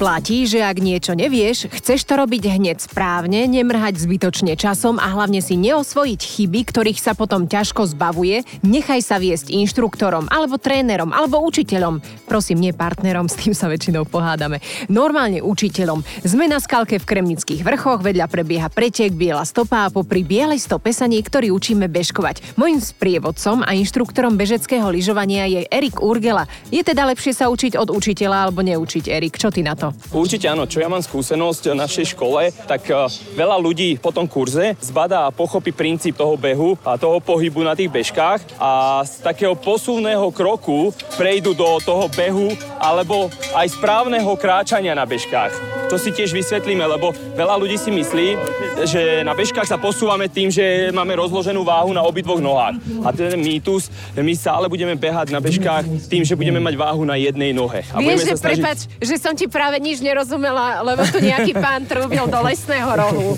Platí, 0.00 0.48
že 0.48 0.64
ak 0.64 0.80
niečo 0.80 1.12
nevieš, 1.12 1.68
chceš 1.68 2.08
to 2.08 2.16
robiť 2.16 2.56
hneď 2.56 2.80
správne, 2.80 3.44
nemrhať 3.44 4.00
zbytočne 4.00 4.56
časom 4.56 4.96
a 4.96 5.12
hlavne 5.12 5.44
si 5.44 5.60
neosvojiť 5.60 6.20
chyby, 6.24 6.60
ktorých 6.72 6.96
sa 6.96 7.12
potom 7.12 7.44
ťažko 7.44 7.84
zbavuje, 7.84 8.40
nechaj 8.64 9.04
sa 9.04 9.20
viesť 9.20 9.52
inštruktorom, 9.52 10.32
alebo 10.32 10.56
trénerom, 10.56 11.12
alebo 11.12 11.44
učiteľom. 11.44 12.00
Prosím, 12.24 12.64
nie 12.64 12.72
partnerom, 12.72 13.28
s 13.28 13.36
tým 13.44 13.52
sa 13.52 13.68
väčšinou 13.68 14.08
pohádame. 14.08 14.64
Normálne 14.88 15.44
učiteľom. 15.44 16.00
Sme 16.24 16.48
na 16.48 16.64
skalke 16.64 16.96
v 16.96 17.04
Kremnických 17.04 17.60
vrchoch, 17.60 18.00
vedľa 18.00 18.24
prebieha 18.32 18.72
pretek 18.72 19.12
Biela 19.12 19.44
stopa 19.44 19.84
a 19.84 19.92
popri 19.92 20.24
Bielej 20.24 20.64
stope 20.64 20.96
sa 20.96 21.04
niektorí 21.12 21.52
učíme 21.52 21.92
bežkovať. 21.92 22.56
Mojím 22.56 22.80
sprievodcom 22.80 23.60
a 23.68 23.76
inštruktorom 23.76 24.40
bežeckého 24.40 24.88
lyžovania 24.88 25.44
je 25.44 25.68
Erik 25.68 26.00
Urgela. 26.00 26.48
Je 26.72 26.80
teda 26.80 27.04
lepšie 27.04 27.36
sa 27.36 27.52
učiť 27.52 27.76
od 27.76 27.92
učiteľa 27.92 28.48
alebo 28.48 28.64
neučiť, 28.64 29.04
Erik? 29.12 29.36
Čo 29.36 29.52
ty 29.52 29.60
na 29.60 29.76
to? 29.76 29.89
Určite 30.10 30.46
áno, 30.50 30.66
čo 30.66 30.82
ja 30.82 30.88
mám 30.90 31.02
skúsenosť 31.02 31.72
v 31.72 31.80
našej 31.80 32.06
škole, 32.16 32.50
tak 32.66 32.86
uh, 32.90 33.06
veľa 33.34 33.56
ľudí 33.60 33.98
po 33.98 34.10
tom 34.10 34.26
kurze 34.26 34.74
zbadá 34.80 35.28
a 35.28 35.34
pochopí 35.34 35.70
princíp 35.70 36.16
toho 36.16 36.34
behu 36.34 36.74
a 36.82 36.96
toho 36.96 37.22
pohybu 37.22 37.62
na 37.62 37.76
tých 37.76 37.92
bežkách 37.92 38.60
a 38.60 39.02
z 39.06 39.22
takého 39.22 39.54
posuvného 39.54 40.28
kroku 40.32 40.90
prejdú 41.16 41.52
do 41.54 41.78
toho 41.82 42.06
behu 42.12 42.52
alebo 42.80 43.28
aj 43.54 43.66
správneho 43.76 44.32
kráčania 44.38 44.96
na 44.96 45.04
bežkách. 45.04 45.80
To 45.90 45.98
si 45.98 46.14
tiež 46.14 46.30
vysvetlíme, 46.30 46.86
lebo 46.86 47.10
veľa 47.34 47.58
ľudí 47.58 47.74
si 47.74 47.90
myslí, 47.90 48.38
že 48.86 49.26
na 49.26 49.34
bežkách 49.34 49.66
sa 49.66 49.74
posúvame 49.74 50.30
tým, 50.30 50.46
že 50.46 50.94
máme 50.94 51.18
rozloženú 51.18 51.66
váhu 51.66 51.90
na 51.90 52.06
obidvoch 52.06 52.38
nohách. 52.38 52.78
A 53.02 53.10
ten 53.10 53.34
mýtus, 53.34 53.90
my 54.14 54.30
stále 54.38 54.70
budeme 54.70 54.94
behať 54.94 55.34
na 55.34 55.42
bežkách 55.42 56.06
tým, 56.06 56.22
že 56.22 56.38
budeme 56.38 56.62
mať 56.62 56.78
váhu 56.78 57.02
na 57.02 57.18
jednej 57.18 57.50
nohe. 57.50 57.82
A 57.90 57.98
Vieš, 57.98 58.22
že 58.22 58.38
sa 58.38 58.46
snažiť... 58.46 58.62
prepač, 58.62 58.78
že 59.02 59.14
som 59.18 59.34
ti 59.34 59.50
práve 59.50 59.79
nič 59.80 60.04
nerozumela, 60.04 60.84
lebo 60.84 61.02
tu 61.08 61.18
nejaký 61.18 61.56
pán 61.56 61.88
trúbil 61.88 62.28
do 62.28 62.40
lesného 62.44 62.90
rohu. 62.92 63.28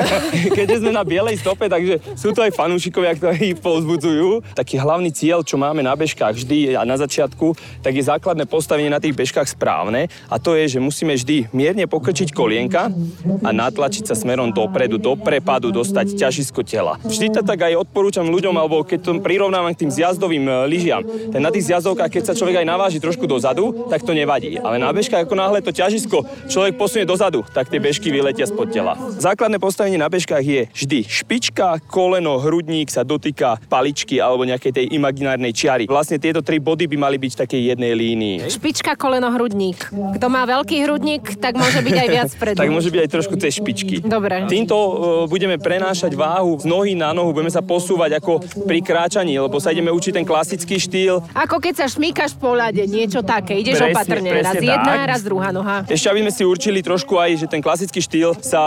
Keďže 0.56 0.86
sme 0.86 0.94
na 0.94 1.02
bielej 1.02 1.42
stope, 1.42 1.66
takže 1.66 1.98
sú 2.14 2.30
to 2.30 2.46
aj 2.46 2.54
fanúšikovia, 2.54 3.18
ktorí 3.18 3.58
povzbudzujú. 3.58 4.54
Taký 4.54 4.78
hlavný 4.78 5.10
cieľ, 5.10 5.42
čo 5.42 5.58
máme 5.58 5.82
na 5.82 5.92
bežkách 5.98 6.38
vždy 6.38 6.78
a 6.78 6.86
na 6.86 6.94
začiatku, 6.94 7.58
tak 7.82 7.92
je 7.98 8.06
základné 8.06 8.46
postavenie 8.46 8.88
na 8.88 9.02
tých 9.02 9.18
bežkách 9.18 9.50
správne 9.50 10.06
a 10.30 10.36
to 10.38 10.54
je, 10.54 10.78
že 10.78 10.78
musíme 10.78 11.18
vždy 11.18 11.50
mierne 11.50 11.88
pokrčiť 11.88 12.30
kolienka 12.30 12.92
a 13.42 13.50
natlačiť 13.50 14.06
sa 14.06 14.14
smerom 14.14 14.54
dopredu, 14.54 15.00
do 15.00 15.18
prepadu, 15.18 15.74
dostať 15.74 16.14
ťažisko 16.14 16.62
tela. 16.62 17.00
Vždy 17.02 17.34
to 17.34 17.40
tak 17.42 17.64
aj 17.64 17.88
odporúčam 17.88 18.28
ľuďom, 18.28 18.54
alebo 18.54 18.84
keď 18.84 18.98
to 19.02 19.10
prirovnávam 19.24 19.72
k 19.72 19.88
tým 19.88 19.90
zjazdovým 19.90 20.44
e, 20.44 20.52
lyžiam. 20.68 21.02
Na 21.32 21.48
tých 21.48 21.72
zjazdovkách, 21.72 22.12
keď 22.12 22.22
sa 22.28 22.36
človek 22.36 22.62
aj 22.62 22.66
naváži 22.68 22.98
trošku 23.00 23.24
dozadu, 23.24 23.88
tak 23.88 24.04
to 24.04 24.12
nevadí. 24.12 24.60
Ale 24.60 24.76
na 24.76 24.92
bežkách, 24.92 25.24
ako 25.24 25.34
náhle 25.34 25.58
to 25.64 25.72
ťažisko 25.72 25.87
človek 26.48 26.76
posunie 26.76 27.08
dozadu, 27.08 27.44
tak 27.48 27.72
tie 27.72 27.80
bežky 27.80 28.12
vyletia 28.12 28.44
spod 28.44 28.68
tela. 28.68 28.94
Základné 29.16 29.56
postavenie 29.56 29.96
na 29.96 30.06
bežkách 30.12 30.44
je 30.44 30.60
vždy 30.72 31.00
špička, 31.08 31.80
koleno, 31.88 32.36
hrudník 32.38 32.92
sa 32.92 33.02
dotýka 33.02 33.56
paličky 33.66 34.20
alebo 34.20 34.44
nejakej 34.44 34.72
tej 34.72 34.86
imaginárnej 34.92 35.52
čiary. 35.56 35.84
Vlastne 35.88 36.20
tieto 36.20 36.44
tri 36.44 36.60
body 36.60 36.84
by 36.88 36.96
mali 36.98 37.16
byť 37.16 37.30
v 37.34 37.38
takej 37.44 37.60
jednej 37.74 37.92
línii. 37.96 38.36
Špička, 38.48 38.94
koleno, 38.94 39.32
hrudník. 39.32 39.88
Kto 39.90 40.26
má 40.28 40.44
veľký 40.44 40.76
hrudník, 40.84 41.40
tak 41.40 41.56
môže 41.56 41.80
byť 41.80 41.96
aj 41.96 42.08
viac 42.08 42.30
vpredu. 42.34 42.58
Tak 42.60 42.70
môže 42.70 42.88
byť 42.92 43.00
aj 43.04 43.10
trošku 43.10 43.34
cez 43.40 43.52
špičky. 43.56 44.04
Dobre. 44.04 44.44
Týmto 44.48 44.76
e, 44.76 44.92
budeme 45.30 45.56
prenášať 45.56 46.12
váhu 46.14 46.60
z 46.60 46.66
nohy 46.66 46.92
na 46.98 47.12
nohu, 47.12 47.32
budeme 47.32 47.52
sa 47.52 47.62
posúvať 47.64 48.18
ako 48.18 48.40
pri 48.64 48.80
kráčaní, 48.82 49.38
lebo 49.38 49.56
sa 49.62 49.70
ideme 49.72 49.92
učiť 49.92 50.12
ten 50.18 50.26
klasický 50.26 50.76
štýl. 50.76 51.22
Ako 51.34 51.62
keď 51.62 51.84
sa 51.84 51.86
šmíkaš 51.86 52.34
po 52.36 52.54
ľade, 52.56 52.84
niečo 52.88 53.22
také. 53.22 53.60
Ideš 53.60 53.78
Presne, 53.78 53.94
opatrne. 53.94 54.30
presne 54.30 54.48
raz 54.48 54.62
jedna, 54.62 54.94
tak. 54.94 55.10
raz 55.10 55.20
druhá 55.22 55.48
noha. 55.50 55.77
Ešte 55.86 56.08
aby 56.10 56.24
sme 56.26 56.32
si 56.32 56.42
určili 56.42 56.80
trošku 56.82 57.14
aj, 57.20 57.44
že 57.44 57.46
ten 57.46 57.62
klasický 57.62 58.00
štýl 58.02 58.34
sa 58.42 58.62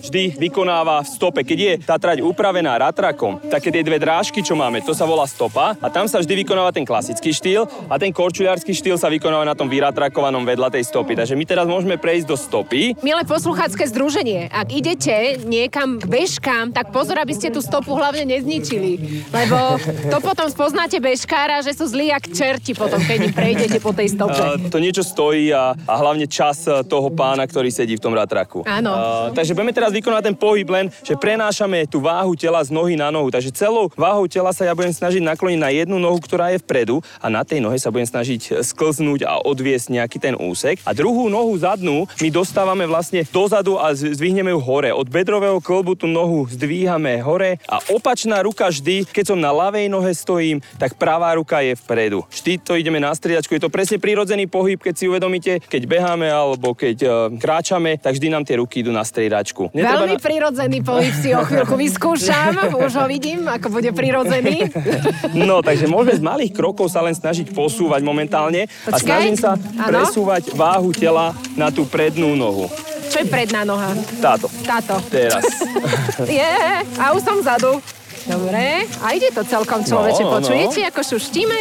vždy 0.00 0.40
vykonáva 0.40 1.04
v 1.04 1.08
stope. 1.12 1.40
Keď 1.44 1.58
je 1.58 1.72
tá 1.84 2.00
trať 2.00 2.24
upravená 2.24 2.74
ratrakom, 2.80 3.38
také 3.46 3.70
tie 3.70 3.84
dve 3.84 4.00
drážky, 4.00 4.40
čo 4.40 4.56
máme, 4.56 4.82
to 4.82 4.96
sa 4.96 5.04
volá 5.04 5.28
stopa 5.28 5.76
a 5.76 5.86
tam 5.92 6.08
sa 6.08 6.22
vždy 6.22 6.46
vykonáva 6.46 6.72
ten 6.72 6.86
klasický 6.86 7.34
štýl 7.34 7.68
a 7.90 7.94
ten 8.00 8.14
korčuliarský 8.14 8.72
štýl 8.72 8.96
sa 8.96 9.12
vykonáva 9.12 9.44
na 9.44 9.58
tom 9.58 9.66
vyratrakovanom 9.66 10.46
vedľa 10.46 10.78
tej 10.78 10.86
stopy. 10.86 11.18
Takže 11.18 11.34
my 11.34 11.44
teraz 11.44 11.66
môžeme 11.68 11.98
prejsť 11.98 12.26
do 12.30 12.36
stopy. 12.38 12.94
Milé 13.02 13.22
posluchácké 13.26 13.84
združenie, 13.90 14.48
ak 14.48 14.68
idete 14.70 15.42
niekam 15.42 15.98
k 15.98 16.06
bežkám, 16.06 16.70
tak 16.70 16.94
pozor, 16.94 17.18
aby 17.18 17.34
ste 17.34 17.50
tú 17.50 17.58
stopu 17.58 17.98
hlavne 17.98 18.24
nezničili. 18.24 19.26
Lebo 19.34 19.82
to 20.08 20.18
potom 20.22 20.46
spoznáte 20.46 21.02
bežkára, 21.02 21.60
že 21.66 21.74
sú 21.74 21.90
zlí 21.90 22.14
jak 22.14 22.30
čerti 22.30 22.72
potom, 22.72 23.02
keď 23.02 23.34
prejdete 23.34 23.78
po 23.82 23.90
tej 23.90 24.14
stope. 24.14 24.38
A 24.38 24.54
to 24.70 24.78
niečo 24.78 25.02
stojí 25.02 25.50
a, 25.50 25.74
a 25.74 25.94
hlavne 25.98 26.30
čas 26.30 26.45
e, 26.54 26.84
toho 26.86 27.08
pána, 27.10 27.42
ktorý 27.48 27.72
sedí 27.72 27.98
v 27.98 28.04
tom 28.04 28.14
ratraku. 28.14 28.62
Áno. 28.68 28.92
A, 28.92 29.00
takže 29.34 29.56
budeme 29.56 29.74
teraz 29.74 29.90
vykonať 29.90 30.22
ten 30.30 30.36
pohyb 30.36 30.68
len, 30.70 30.86
že 31.02 31.18
prenášame 31.18 31.88
tú 31.90 31.98
váhu 32.04 32.36
tela 32.38 32.62
z 32.62 32.70
nohy 32.70 32.94
na 32.94 33.10
nohu. 33.10 33.32
Takže 33.32 33.50
celou 33.56 33.90
váhou 33.96 34.28
tela 34.30 34.54
sa 34.54 34.62
ja 34.62 34.76
budem 34.76 34.92
snažiť 34.92 35.22
nakloniť 35.24 35.58
na 35.58 35.70
jednu 35.72 35.96
nohu, 35.98 36.18
ktorá 36.22 36.52
je 36.54 36.62
vpredu 36.62 37.02
a 37.18 37.26
na 37.26 37.42
tej 37.42 37.58
nohe 37.58 37.80
sa 37.80 37.90
budem 37.90 38.06
snažiť 38.06 38.62
sklznúť 38.62 39.24
a 39.24 39.40
odviesť 39.42 39.96
nejaký 39.96 40.18
ten 40.22 40.34
úsek. 40.36 40.78
A 40.84 40.92
druhú 40.92 41.26
nohu 41.32 41.56
zadnú 41.56 42.04
my 42.20 42.28
dostávame 42.28 42.84
vlastne 42.84 43.24
dozadu 43.32 43.80
a 43.80 43.94
zdvihneme 43.96 44.52
ju 44.52 44.60
hore. 44.60 44.90
Od 44.92 45.08
bedrového 45.08 45.58
klbu 45.62 45.96
tú 45.96 46.06
nohu 46.06 46.44
zdvíhame 46.46 47.18
hore 47.24 47.58
a 47.64 47.80
opačná 47.90 48.44
ruka 48.44 48.68
vždy, 48.68 49.08
keď 49.08 49.34
som 49.34 49.38
na 49.40 49.50
ľavej 49.50 49.88
nohe 49.88 50.12
stojím, 50.12 50.60
tak 50.76 50.98
pravá 51.00 51.32
ruka 51.38 51.64
je 51.64 51.78
vpredu. 51.78 52.26
Vždy 52.28 52.52
to 52.60 52.76
ideme 52.76 53.00
na 53.00 53.14
striedačku. 53.14 53.56
Je 53.56 53.64
to 53.64 53.72
presne 53.72 53.96
prirodzený 54.02 54.50
pohyb, 54.50 54.76
keď 54.76 54.94
si 54.94 55.08
uvedomíte, 55.08 55.52
keď 55.64 55.82
beháme 55.88 56.28
alebo 56.36 56.76
keď 56.76 56.96
uh, 57.02 57.10
kráčame, 57.40 57.96
tak 57.96 58.20
vždy 58.20 58.28
nám 58.28 58.44
tie 58.44 58.60
ruky 58.60 58.84
idú 58.84 58.92
na 58.92 59.02
striedačku. 59.02 59.72
Veľmi 59.72 60.20
prirodzený 60.20 60.84
pohyb 60.84 61.14
si 61.16 61.32
o 61.32 61.42
chvíľku 61.42 61.74
vyskúšam. 61.74 62.52
Už 62.86 62.92
ho 63.00 63.06
vidím, 63.08 63.48
ako 63.48 63.72
bude 63.72 63.90
prirodzený. 63.96 64.68
No, 65.32 65.64
takže 65.64 65.88
môžeme 65.88 66.20
z 66.20 66.22
malých 66.22 66.52
krokov 66.52 66.92
sa 66.92 67.00
len 67.00 67.16
snažiť 67.16 67.50
posúvať 67.56 68.04
momentálne 68.04 68.68
a 68.86 68.92
Počkaj. 68.92 69.00
snažím 69.00 69.36
sa 69.40 69.56
Áno. 69.56 69.88
presúvať 69.88 70.52
váhu 70.52 70.92
tela 70.92 71.32
na 71.56 71.72
tú 71.72 71.88
prednú 71.88 72.36
nohu. 72.36 72.68
Čo 73.06 73.22
je 73.22 73.26
predná 73.30 73.62
noha? 73.62 73.94
Táto. 74.18 74.50
Táto. 74.66 74.98
Teraz. 75.08 75.46
Je, 76.26 76.52
a 76.98 77.14
už 77.14 77.22
som 77.22 77.38
vzadu. 77.38 77.78
Dobre, 78.26 78.90
a 79.06 79.06
ide 79.14 79.30
to 79.30 79.46
celkom 79.46 79.86
človeče. 79.86 80.22
No, 80.26 80.28
no. 80.28 80.42
Počujete, 80.42 80.82
ako 80.90 81.00
šuštíme? 81.14 81.58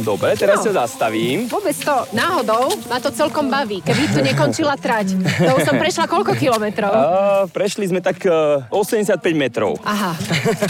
Dobre, 0.00 0.34
teraz 0.34 0.62
No. 0.62 0.74
zastavím. 0.74 1.46
Vôbec 1.46 1.74
to 1.74 1.94
náhodou 2.10 2.68
ma 2.86 2.98
to 2.98 3.10
celkom 3.10 3.48
baví. 3.48 3.80
Keby 3.80 4.02
tu 4.10 4.20
nekončila 4.20 4.74
trať, 4.74 5.14
to 5.16 5.50
už 5.54 5.62
som 5.64 5.76
prešla 5.76 6.04
koľko 6.04 6.34
kilometrov? 6.34 6.90
A 6.90 7.04
prešli 7.46 7.86
sme 7.86 8.00
tak 8.00 8.22
e, 8.22 8.64
85 8.70 9.22
metrov. 9.32 9.78
Aha, 9.82 10.12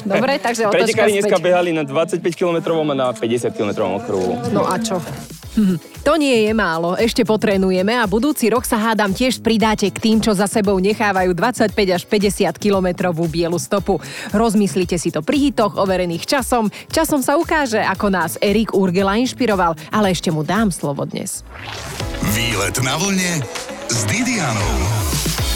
dobre, 0.03 0.39
takže 0.39 0.65
otočka 0.69 0.77
Pretekári 1.05 1.11
dneska 1.15 1.37
behali 1.39 1.71
na 1.71 1.83
25 1.83 2.21
km 2.33 2.59
a 2.75 2.95
na 2.95 3.07
50 3.11 3.53
km 3.53 3.71
okruhu. 3.97 4.33
No 4.51 4.65
a 4.65 4.77
čo? 4.79 4.99
Hm, 5.59 5.83
To 6.09 6.17
nie 6.17 6.49
je 6.49 6.57
málo, 6.57 6.97
ešte 6.97 7.21
potrenujeme 7.21 7.93
a 7.93 8.09
budúci 8.09 8.49
rok 8.49 8.65
sa 8.65 8.81
hádam 8.81 9.12
tiež 9.12 9.45
pridáte 9.45 9.93
k 9.93 9.99
tým, 10.00 10.25
čo 10.25 10.33
za 10.33 10.49
sebou 10.49 10.81
nechávajú 10.81 11.37
25 11.37 11.77
až 11.77 12.03
50 12.09 12.57
kilometrovú 12.57 13.29
bielu 13.29 13.61
stopu. 13.61 14.00
Rozmyslite 14.33 14.97
si 14.97 15.12
to 15.12 15.21
pri 15.21 15.37
hitoch 15.37 15.77
overených 15.77 16.25
časom. 16.25 16.73
Časom 16.88 17.21
sa 17.21 17.37
ukáže, 17.37 17.85
ako 17.85 18.09
nás 18.09 18.41
Erik 18.41 18.73
Urgela 18.73 19.21
inšpiroval, 19.21 19.77
ale 19.93 20.17
ešte 20.17 20.33
mu 20.33 20.49
dám 20.49 20.73
slovo 20.73 21.05
dnes. 21.05 21.45
Výlet 22.33 22.81
na 22.81 22.97
vlne 22.97 23.45
s 23.93 24.09
Didianou. 24.09 25.48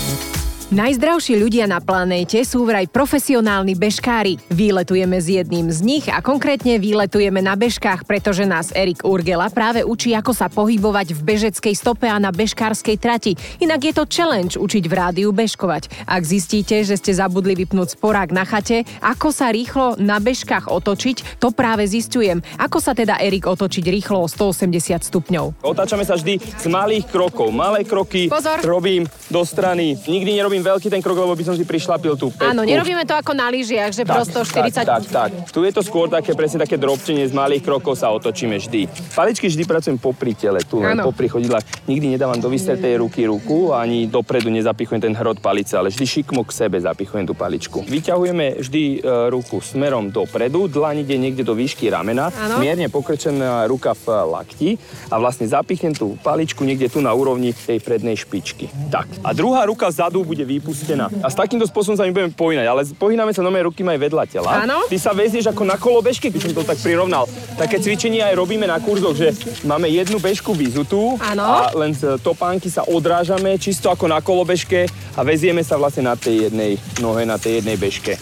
Najzdravší 0.73 1.37
ľudia 1.37 1.69
na 1.69 1.85
planéte 1.85 2.41
sú 2.49 2.64
vraj 2.64 2.88
profesionálni 2.88 3.76
bežkári. 3.76 4.41
Výletujeme 4.49 5.21
s 5.21 5.29
jedným 5.29 5.69
z 5.69 5.85
nich 5.85 6.09
a 6.09 6.25
konkrétne 6.25 6.81
výletujeme 6.81 7.45
na 7.45 7.52
bežkách, 7.61 8.09
pretože 8.09 8.49
nás 8.49 8.73
Erik 8.73 9.05
Urgela 9.05 9.52
práve 9.52 9.85
učí, 9.85 10.17
ako 10.17 10.33
sa 10.33 10.49
pohybovať 10.49 11.12
v 11.12 11.21
bežeckej 11.29 11.76
stope 11.76 12.09
a 12.09 12.17
na 12.17 12.33
bežkárskej 12.33 12.97
trati. 12.97 13.37
Inak 13.61 13.85
je 13.85 13.93
to 13.93 14.09
challenge 14.09 14.57
učiť 14.57 14.88
v 14.88 14.95
rádiu 14.97 15.29
bežkovať. 15.29 15.93
Ak 16.09 16.25
zistíte, 16.25 16.81
že 16.88 16.97
ste 16.97 17.12
zabudli 17.12 17.52
vypnúť 17.52 17.93
sporák 17.93 18.33
na 18.33 18.49
chate, 18.49 18.88
ako 19.05 19.29
sa 19.29 19.52
rýchlo 19.52 20.00
na 20.00 20.25
bežkách 20.25 20.73
otočiť, 20.73 21.37
to 21.37 21.52
práve 21.52 21.85
zistujem. 21.85 22.41
Ako 22.57 22.81
sa 22.81 22.97
teda 22.97 23.21
Erik 23.21 23.45
otočiť 23.45 23.93
rýchlo 23.93 24.25
o 24.25 24.26
180 24.26 25.05
stupňov? 25.05 25.69
Otáčame 25.69 26.09
sa 26.09 26.17
vždy 26.17 26.41
z 26.41 26.64
malých 26.73 27.12
krokov. 27.12 27.52
Malé 27.52 27.85
kroky 27.85 28.33
Pozor. 28.33 28.64
robím 28.64 29.05
do 29.29 29.45
strany. 29.45 30.00
Nikdy 30.09 30.41
nerobím 30.41 30.62
veľký 30.62 30.88
ten 30.88 31.02
krok, 31.02 31.19
lebo 31.19 31.35
by 31.35 31.45
som 31.45 31.54
si 31.59 31.66
prišlapil 31.66 32.14
tú 32.14 32.31
pätku. 32.31 32.47
Áno, 32.47 32.62
nerobíme 32.62 33.02
to 33.02 33.14
ako 33.19 33.35
na 33.35 33.50
lyžiach, 33.50 33.90
že 33.90 34.07
prosto 34.07 34.47
40... 34.47 34.73
Tak, 34.73 34.87
tak, 34.87 35.04
tak. 35.11 35.31
Tu 35.50 35.61
je 35.66 35.73
to 35.75 35.83
skôr 35.83 36.07
také, 36.07 36.33
presne 36.33 36.62
také 36.62 36.78
drobčenie, 36.78 37.26
z 37.26 37.35
malých 37.35 37.66
krokov 37.66 37.99
sa 37.99 38.09
otočíme 38.14 38.57
vždy. 38.57 38.87
Paličky 39.12 39.50
vždy 39.50 39.62
pracujem 39.66 39.99
popri 39.99 40.33
tele, 40.38 40.62
tu 40.62 40.78
len 40.78 40.97
Áno. 40.97 41.11
popri 41.11 41.26
chodidlách. 41.26 41.90
Nikdy 41.90 42.16
nedávam 42.16 42.38
do 42.38 42.49
vystretej 42.49 43.02
ruky 43.02 43.26
ruku, 43.26 43.75
ani 43.75 44.07
dopredu 44.07 44.49
nezapichujem 44.49 45.02
ten 45.02 45.14
hrot 45.19 45.42
palice, 45.42 45.75
ale 45.75 45.90
vždy 45.90 46.04
šikmo 46.07 46.47
k 46.47 46.50
sebe 46.54 46.78
zapichujem 46.78 47.26
tú 47.26 47.35
paličku. 47.35 47.83
Vyťahujeme 47.83 48.62
vždy 48.62 48.83
e, 49.02 49.28
ruku 49.28 49.59
smerom 49.59 50.14
dopredu, 50.14 50.71
dlaň 50.71 51.02
ide 51.02 51.19
niekde 51.19 51.42
do 51.42 51.59
výšky 51.59 51.90
ramena, 51.90 52.31
Áno. 52.31 52.62
mierne 52.62 52.87
pokrčená 52.87 53.66
ruka 53.66 53.99
v 53.99 54.07
lakti 54.31 54.71
a 55.11 55.19
vlastne 55.19 55.50
zapichnem 55.50 55.97
tú 55.97 56.14
paličku 56.21 56.62
niekde 56.62 56.87
tu 56.92 57.02
na 57.02 57.11
úrovni 57.11 57.50
tej 57.50 57.83
prednej 57.83 58.14
špičky. 58.14 58.71
Tak. 58.92 59.09
A 59.26 59.35
druhá 59.35 59.66
ruka 59.66 59.88
vzadu 59.90 60.23
bude 60.23 60.45
vypustená. 60.59 61.09
A 61.23 61.28
s 61.30 61.37
takýmto 61.37 61.64
spôsobom 61.68 61.97
sa 61.97 62.04
my 62.04 62.12
budeme 62.12 62.32
pohynať, 62.35 62.66
ale 62.68 62.80
pohyname 62.97 63.32
sa 63.32 63.40
nové 63.40 63.62
ruky 63.62 63.80
aj 63.87 63.99
vedľa 64.00 64.25
tela. 64.28 64.50
Áno. 64.64 64.85
Ty 64.88 64.97
sa 64.99 65.12
vezieš 65.14 65.49
ako 65.49 65.62
na 65.64 65.76
kolobežke, 65.78 66.28
keď 66.28 66.40
som 66.40 66.52
to 66.52 66.64
tak 66.66 66.78
prirovnal. 66.80 67.25
Také 67.56 67.78
cvičenie 67.80 68.23
aj 68.25 68.35
robíme 68.37 68.66
na 68.68 68.80
kurzoch, 68.80 69.16
že 69.16 69.32
máme 69.64 69.88
jednu 69.88 70.18
bežku 70.18 70.52
vyzutú 70.52 71.16
Áno. 71.21 71.44
a 71.44 71.73
len 71.76 71.92
z 71.97 72.18
topánky 72.21 72.68
sa 72.68 72.85
odrážame 72.85 73.56
čisto 73.56 73.88
ako 73.88 74.09
na 74.09 74.21
kolobežke 74.21 74.88
a 75.16 75.21
vezieme 75.23 75.61
sa 75.64 75.76
vlastne 75.76 76.09
na 76.09 76.14
tej 76.16 76.49
jednej 76.49 76.80
nohe, 77.00 77.23
na 77.25 77.37
tej 77.37 77.61
jednej 77.61 77.76
bežke. 77.78 78.16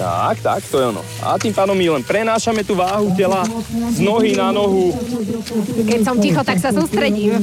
Tak, 0.00 0.40
tak, 0.40 0.64
to 0.64 0.80
je 0.80 0.86
ono. 0.96 1.04
A 1.20 1.36
tým 1.36 1.52
pádom 1.52 1.76
my 1.76 2.00
len 2.00 2.00
prenášame 2.00 2.64
tú 2.64 2.72
váhu 2.72 3.12
tela 3.12 3.44
z 3.92 4.00
nohy 4.00 4.32
na 4.32 4.48
nohu. 4.48 4.96
Keď 5.84 6.00
som 6.00 6.16
ticho, 6.16 6.40
tak 6.40 6.56
sa 6.56 6.72
sústredím. 6.72 7.36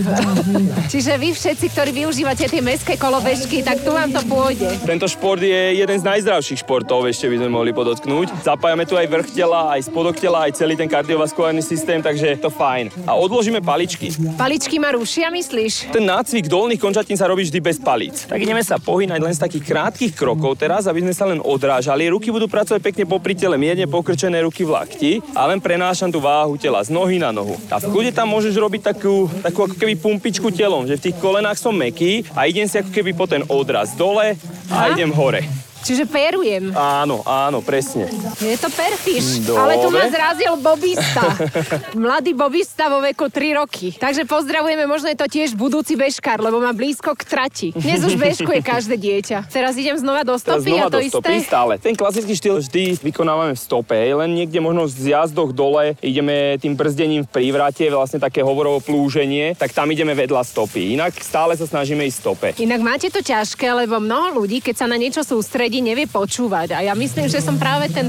Čiže 0.91 1.21
vy 1.21 1.37
všetci, 1.37 1.69
ktorí 1.69 1.93
využívate 1.93 2.49
tie 2.49 2.57
mestské 2.65 2.97
kolobežky, 2.97 3.61
tak 3.61 3.85
tu 3.85 3.93
vám 3.93 4.09
to 4.09 4.25
pôjde. 4.25 4.73
Tento 4.89 5.05
šport 5.05 5.37
je 5.37 5.77
jeden 5.77 5.97
z 6.01 6.01
najzdravších 6.01 6.65
športov, 6.65 7.05
ešte 7.05 7.29
by 7.29 7.45
sme 7.45 7.49
mohli 7.53 7.77
podotknúť. 7.77 8.41
Zapájame 8.41 8.89
tu 8.89 8.97
aj 8.97 9.05
vrch 9.05 9.37
tela, 9.37 9.77
aj 9.77 9.93
spodok 9.93 10.17
tela, 10.17 10.49
aj 10.49 10.57
celý 10.57 10.73
ten 10.73 10.89
kardiovaskulárny 10.89 11.61
systém, 11.61 12.01
takže 12.01 12.25
je 12.25 12.37
to 12.41 12.49
fajn. 12.49 12.89
A 13.05 13.13
odložíme 13.13 13.61
paličky. 13.61 14.09
Paličky 14.33 14.81
ma 14.81 14.97
rušia, 14.97 15.29
myslíš? 15.29 15.93
Ten 15.93 16.09
nácvik 16.09 16.49
dolných 16.49 16.81
končatín 16.81 17.21
sa 17.21 17.29
robí 17.29 17.45
vždy 17.45 17.59
bez 17.61 17.77
palíc. 17.77 18.25
Tak 18.25 18.41
ideme 18.41 18.65
sa 18.65 18.81
pohynať 18.81 19.21
len 19.21 19.33
z 19.37 19.45
takých 19.45 19.63
krátkých 19.69 20.17
krokov 20.17 20.57
teraz, 20.57 20.89
aby 20.89 21.05
sme 21.05 21.13
sa 21.13 21.29
len 21.29 21.37
odrážali. 21.37 22.09
Ruky 22.09 22.33
budú 22.33 22.46
pracovať 22.47 22.81
pekne 22.81 23.03
popri 23.05 23.35
tele, 23.35 23.59
mierne 23.59 23.85
pokrčené 23.85 24.41
ruky 24.41 24.63
v 24.63 24.73
lakti 24.73 25.11
a 25.35 25.45
len 25.45 25.59
prenášam 25.61 26.09
tú 26.09 26.23
váhu 26.23 26.55
tela 26.55 26.81
z 26.81 26.89
nohy 26.89 27.19
na 27.19 27.35
nohu. 27.35 27.59
A 27.69 27.77
v 27.77 27.91
kľude 27.91 28.11
tam 28.15 28.31
môžeš 28.31 28.55
robiť 28.55 28.95
takú, 28.95 29.27
takú 29.43 29.67
ako 29.67 29.75
keby 29.75 29.99
pumpičku 29.99 30.49
telom, 30.55 30.87
že 30.87 30.95
v 30.95 31.11
tých 31.11 31.19
kolenách 31.19 31.59
som 31.59 31.75
meký 31.75 32.25
a 32.33 32.47
idem 32.47 32.65
si 32.65 32.79
ako 32.79 32.89
keby 32.89 33.11
po 33.13 33.27
ten 33.27 33.43
odraz 33.51 33.93
dole 33.93 34.39
a 34.71 34.75
Aha. 34.87 34.95
idem 34.95 35.11
hore. 35.11 35.66
Čiže 35.87 36.03
perujem. 36.03 36.75
Áno, 36.75 37.23
áno, 37.23 37.63
presne. 37.63 38.11
Je 38.43 38.59
to 38.59 38.67
perfiš, 38.67 39.47
Dobre. 39.47 39.55
ale 39.55 39.73
tu 39.79 39.87
ma 39.87 40.03
zrazil 40.11 40.59
bobista. 40.59 41.23
Mladý 41.95 42.35
bobista 42.35 42.91
vo 42.91 42.99
veku 42.99 43.31
3 43.31 43.55
roky. 43.55 43.95
Takže 43.95 44.27
pozdravujeme, 44.27 44.83
možno 44.83 45.07
je 45.07 45.15
to 45.15 45.31
tiež 45.31 45.55
budúci 45.55 45.95
bežkár, 45.95 46.43
lebo 46.43 46.59
má 46.59 46.75
blízko 46.75 47.15
k 47.15 47.23
trati. 47.23 47.67
Dnes 47.71 48.03
už 48.03 48.19
bežkuje 48.19 48.59
každé 48.59 48.99
dieťa. 48.99 49.47
Teraz 49.47 49.79
idem 49.79 49.95
znova 49.95 50.27
do 50.27 50.35
stopy 50.35 50.75
znova 50.75 50.83
a 50.83 50.91
to 50.91 50.99
do 50.99 51.07
stopy, 51.07 51.39
isté. 51.39 51.47
stále. 51.47 51.73
Ten 51.79 51.95
klasický 51.95 52.35
štýl 52.35 52.59
vždy 52.59 52.99
vykonávame 53.07 53.55
v 53.55 53.61
stope, 53.63 53.95
len 53.95 54.35
niekde 54.35 54.59
možno 54.59 54.91
z 54.91 55.15
jazdoch 55.15 55.55
dole 55.55 55.95
ideme 56.03 56.59
tým 56.59 56.75
brzdením 56.75 57.23
v 57.23 57.31
prívrate, 57.31 57.87
vlastne 57.87 58.19
také 58.19 58.43
hovorovo 58.43 58.83
plúženie, 58.83 59.55
tak 59.55 59.71
tam 59.71 59.87
ideme 59.87 60.11
vedľa 60.11 60.43
stopy. 60.43 60.99
Inak 60.99 61.15
stále 61.23 61.55
sa 61.55 61.63
snažíme 61.63 62.03
ísť 62.03 62.17
stope. 62.19 62.47
Inak 62.59 62.83
máte 62.83 63.07
to 63.07 63.23
ťažké, 63.23 63.71
lebo 63.71 64.03
mnoho 64.03 64.43
ľudí, 64.43 64.59
keď 64.59 64.83
sa 64.83 64.87
na 64.91 64.99
niečo 64.99 65.23
sústredí, 65.23 65.76
nevie 65.79 66.05
počúvať. 66.05 66.73
A 66.73 66.81
ja 66.81 66.93
myslím, 66.93 67.25
že 67.25 67.39
som 67.39 67.55
práve 67.55 67.87
ten 67.87 68.07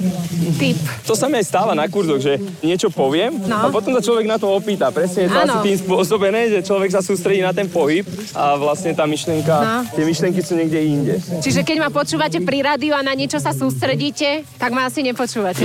typ. 0.55 0.77
To 1.05 1.13
sa 1.13 1.27
mi 1.27 1.37
aj 1.37 1.47
stáva 1.47 1.73
na 1.73 1.87
kurzoch, 1.87 2.19
že 2.19 2.37
niečo 2.61 2.89
poviem 2.89 3.35
No. 3.41 3.57
a 3.59 3.71
potom 3.71 3.91
sa 3.91 4.01
človek 4.01 4.25
na 4.25 4.37
to 4.37 4.49
opýta. 4.49 4.89
Presne 4.89 5.25
je 5.25 5.31
to 5.31 5.39
Áno. 5.39 5.53
asi 5.55 5.67
tým 5.67 5.79
spôsobené, 5.79 6.41
že 6.49 6.61
človek 6.61 6.91
sa 6.91 7.01
sústredí 7.01 7.41
na 7.41 7.51
ten 7.51 7.67
pohyb 7.67 8.05
a 8.33 8.55
vlastne 8.55 8.91
tá 8.91 9.05
myšlienka, 9.05 9.55
No. 9.55 9.77
tie 9.89 10.05
myšlienky 10.05 10.41
sú 10.41 10.55
niekde 10.55 10.81
inde. 10.81 11.15
Čiže 11.39 11.63
keď 11.63 11.77
ma 11.81 11.91
počúvate 11.91 12.39
pri 12.39 12.63
rádiu 12.65 12.93
a 12.93 13.01
na 13.01 13.13
niečo 13.13 13.37
sa 13.37 13.51
sústredíte, 13.51 14.45
tak 14.55 14.71
ma 14.71 14.85
asi 14.85 15.01
nepočúvate. 15.03 15.65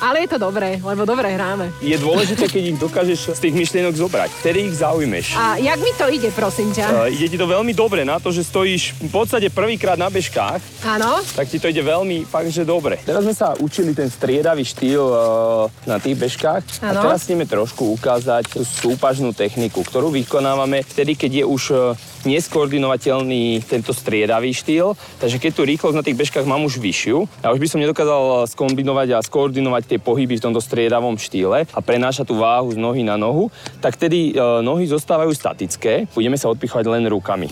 Ale 0.00 0.20
je 0.20 0.28
to 0.28 0.38
dobré, 0.38 0.78
lebo 0.78 1.02
dobre 1.02 1.28
hráme. 1.28 1.74
Je 1.80 1.94
dôležité, 1.94 2.46
keď 2.46 2.62
ich 2.64 2.78
dokážeš 2.78 3.34
z 3.34 3.40
tých 3.40 3.54
myšlienok 3.56 3.94
zobrať. 3.94 4.30
Vtedy 4.38 4.58
ich 4.64 4.76
zaujmeš. 4.76 5.34
A 5.34 5.58
jak 5.58 5.76
mi 5.76 5.92
to 5.92 6.06
ide, 6.08 6.30
prosím 6.30 6.70
ťa? 6.70 6.86
Uh, 6.88 7.08
ide 7.08 7.26
ti 7.26 7.36
to 7.36 7.44
veľmi 7.44 7.72
dobre 7.72 8.02
na 8.02 8.16
to, 8.16 8.30
že 8.30 8.42
stojíš 8.42 8.94
v 8.96 9.10
podstate 9.10 9.48
prvýkrát 9.48 9.94
na 9.94 10.06
bežkách, 10.06 10.47
Áno? 10.86 11.20
tak 11.36 11.46
ti 11.52 11.60
to 11.60 11.68
ide 11.68 11.84
veľmi 11.84 12.24
fakt, 12.24 12.48
že 12.48 12.64
dobre. 12.64 12.96
Teraz 13.04 13.22
sme 13.22 13.36
sa 13.36 13.52
učili 13.60 13.92
ten 13.92 14.08
striedavý 14.08 14.64
štýl 14.64 15.04
uh, 15.04 15.18
na 15.84 16.00
tých 16.00 16.16
bežkách 16.16 16.62
a 16.80 16.90
teraz 16.96 17.28
ideme 17.28 17.44
trošku 17.44 17.94
ukázať 17.98 18.64
súpažnú 18.64 19.36
techniku, 19.36 19.84
ktorú 19.84 20.08
vykonávame 20.14 20.80
vtedy, 20.82 21.14
keď 21.14 21.42
je 21.42 21.44
už 21.44 21.62
uh, 21.74 21.80
neskoordinovateľný 22.24 23.62
tento 23.68 23.92
striedavý 23.92 24.50
štýl. 24.56 24.96
Takže 25.20 25.36
keď 25.38 25.50
tú 25.52 25.62
rýchlosť 25.68 25.96
na 25.96 26.04
tých 26.06 26.18
bežkách 26.18 26.48
mám 26.48 26.64
už 26.64 26.80
vyššiu 26.80 27.44
a 27.44 27.52
už 27.52 27.60
by 27.60 27.68
som 27.68 27.82
nedokázal 27.82 28.48
skombinovať 28.50 29.08
a 29.14 29.24
skoordinovať 29.24 29.82
tie 29.84 29.98
pohyby 30.00 30.40
v 30.40 30.44
tomto 30.48 30.62
striedavom 30.62 31.20
štýle 31.20 31.68
a 31.68 31.78
prenášať 31.84 32.30
tú 32.30 32.40
váhu 32.40 32.74
z 32.74 32.78
nohy 32.78 33.06
na 33.06 33.14
nohu, 33.14 33.50
tak 33.78 33.96
tedy 33.96 34.34
nohy 34.38 34.86
zostávajú 34.90 35.30
statické, 35.34 36.10
budeme 36.12 36.36
sa 36.36 36.50
odpichovať 36.50 36.84
len 36.90 37.04
rukami. 37.06 37.48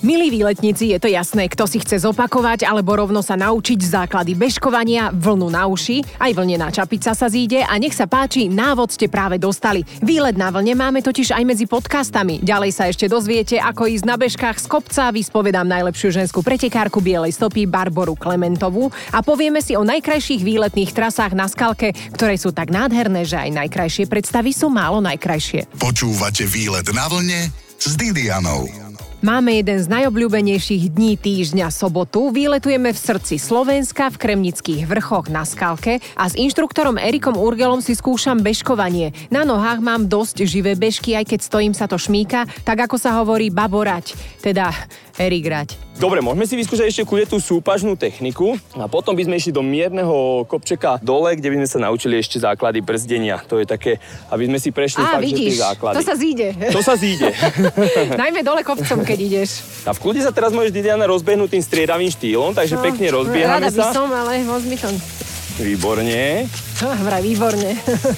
Milí 0.00 0.32
výletníci, 0.32 0.96
je 0.96 0.98
to 0.98 1.12
jasné, 1.12 1.44
kto 1.52 1.68
si 1.68 1.76
chce 1.76 2.08
zopakovať 2.08 2.64
alebo 2.64 2.96
rovno 2.96 3.20
sa 3.20 3.36
naučiť 3.36 3.76
základy 3.84 4.32
bežkovania, 4.32 5.12
vlnu 5.12 5.52
na 5.52 5.68
uši, 5.68 6.00
aj 6.16 6.32
vlnená 6.40 6.72
čapica 6.72 7.12
sa 7.12 7.28
zíde 7.28 7.60
a 7.60 7.76
nech 7.76 7.92
sa 7.92 8.08
páči, 8.08 8.48
návod 8.48 8.96
ste 8.96 9.12
práve 9.12 9.36
dostali. 9.36 9.84
Výlet 10.00 10.40
na 10.40 10.48
vlne 10.48 10.72
máme 10.72 11.04
totiž 11.04 11.36
aj 11.36 11.44
medzi 11.44 11.68
podcastami. 11.68 12.40
Ďalej 12.40 12.72
sa 12.72 12.88
ešte 12.88 13.12
dozviete, 13.12 13.60
ako 13.60 13.92
ísť 13.92 14.08
na 14.08 14.16
bežkách 14.16 14.56
z 14.64 14.66
kopca, 14.72 15.12
vyspovedám 15.12 15.68
najlepšiu 15.68 16.16
ženskú 16.16 16.40
pretekárku 16.40 17.04
Bielej 17.04 17.36
stopy 17.36 17.68
Barboru 17.68 18.16
Klementovú 18.16 18.88
a 19.12 19.20
povieme 19.20 19.60
si 19.60 19.76
o 19.76 19.84
najkrajších 19.84 20.40
výletných 20.40 20.96
trasách 20.96 21.36
na 21.36 21.44
skalke, 21.44 21.92
ktoré 22.16 22.40
sú 22.40 22.56
tak 22.56 22.72
nádherné, 22.72 23.28
že 23.28 23.36
aj 23.36 23.52
najkrajšie 23.52 24.08
predstavy 24.08 24.56
sú 24.56 24.72
málo 24.72 25.04
najkrajšie. 25.04 25.76
Počúvate 25.76 26.48
výlet 26.48 26.88
na 26.96 27.04
vlne 27.04 27.52
s 27.76 27.92
Didianou. 28.00 28.89
Máme 29.20 29.60
jeden 29.60 29.76
z 29.76 29.84
najobľúbenejších 29.84 30.96
dní 30.96 31.20
týždňa 31.20 31.68
sobotu. 31.68 32.32
Výletujeme 32.32 32.88
v 32.88 32.96
srdci 32.96 33.36
Slovenska 33.36 34.08
v 34.08 34.16
Kremnických 34.16 34.88
vrchoch 34.88 35.28
na 35.28 35.44
Skalke 35.44 36.00
a 36.16 36.24
s 36.24 36.32
inštruktorom 36.40 36.96
Erikom 36.96 37.36
Urgelom 37.36 37.84
si 37.84 37.92
skúšam 37.92 38.40
bežkovanie. 38.40 39.12
Na 39.28 39.44
nohách 39.44 39.84
mám 39.84 40.08
dosť 40.08 40.48
živé 40.48 40.72
bežky, 40.72 41.12
aj 41.20 41.36
keď 41.36 41.40
stojím 41.44 41.76
sa 41.76 41.84
to 41.84 42.00
šmíka, 42.00 42.48
tak 42.64 42.80
ako 42.88 42.96
sa 42.96 43.20
hovorí 43.20 43.52
baborať, 43.52 44.16
teda 44.40 44.72
Erik 45.20 45.52
rať. 45.52 45.89
Dobre, 46.00 46.24
môžeme 46.24 46.48
si 46.48 46.56
vyskúšať 46.56 46.88
ešte 46.88 47.04
kľude 47.04 47.28
tú 47.28 47.36
súpažnú 47.36 47.92
techniku 47.92 48.56
a 48.72 48.88
potom 48.88 49.12
by 49.12 49.20
sme 49.20 49.36
išli 49.36 49.52
do 49.52 49.60
mierneho 49.60 50.48
kopčeka 50.48 50.96
dole, 50.98 51.36
kde 51.36 51.52
by 51.52 51.56
sme 51.60 51.68
sa 51.68 51.78
naučili 51.78 52.16
ešte 52.16 52.40
základy 52.40 52.80
brzdenia. 52.80 53.44
To 53.44 53.60
je 53.60 53.68
také, 53.68 54.00
aby 54.32 54.48
sme 54.48 54.56
si 54.56 54.72
prešli 54.72 54.96
Á, 54.98 55.14
fakt, 55.14 55.20
že 55.20 55.28
tie 55.28 55.28
vidíš, 55.28 55.54
základy. 55.60 55.94
to 55.94 56.02
sa 56.02 56.14
zíde. 56.16 56.48
To 56.72 56.80
sa 56.80 56.94
zíde. 56.96 57.28
Najmä 58.16 58.40
dole 58.40 58.64
kopcom, 58.64 59.04
keď 59.04 59.18
ideš. 59.20 59.60
A 59.84 59.92
v 59.92 60.00
kľude 60.00 60.24
sa 60.24 60.32
teraz 60.32 60.50
môžeš, 60.50 60.72
Didiana, 60.72 61.04
rozbehnúť 61.04 61.52
tým 61.52 61.62
striedavým 61.62 62.08
štýlom, 62.08 62.56
takže 62.56 62.80
pekne 62.80 63.12
rozbiehame 63.12 63.60
No, 63.60 63.68
Rada 63.68 63.70
by 63.70 63.82
sa. 63.84 63.92
som, 63.92 64.08
ale 64.08 64.40
moc 64.40 64.64
mi 64.64 64.80
to... 64.80 64.88
Výborne. 65.60 66.48
Ah, 66.80 66.96
vraj, 66.96 67.20
výborne. 67.20 67.76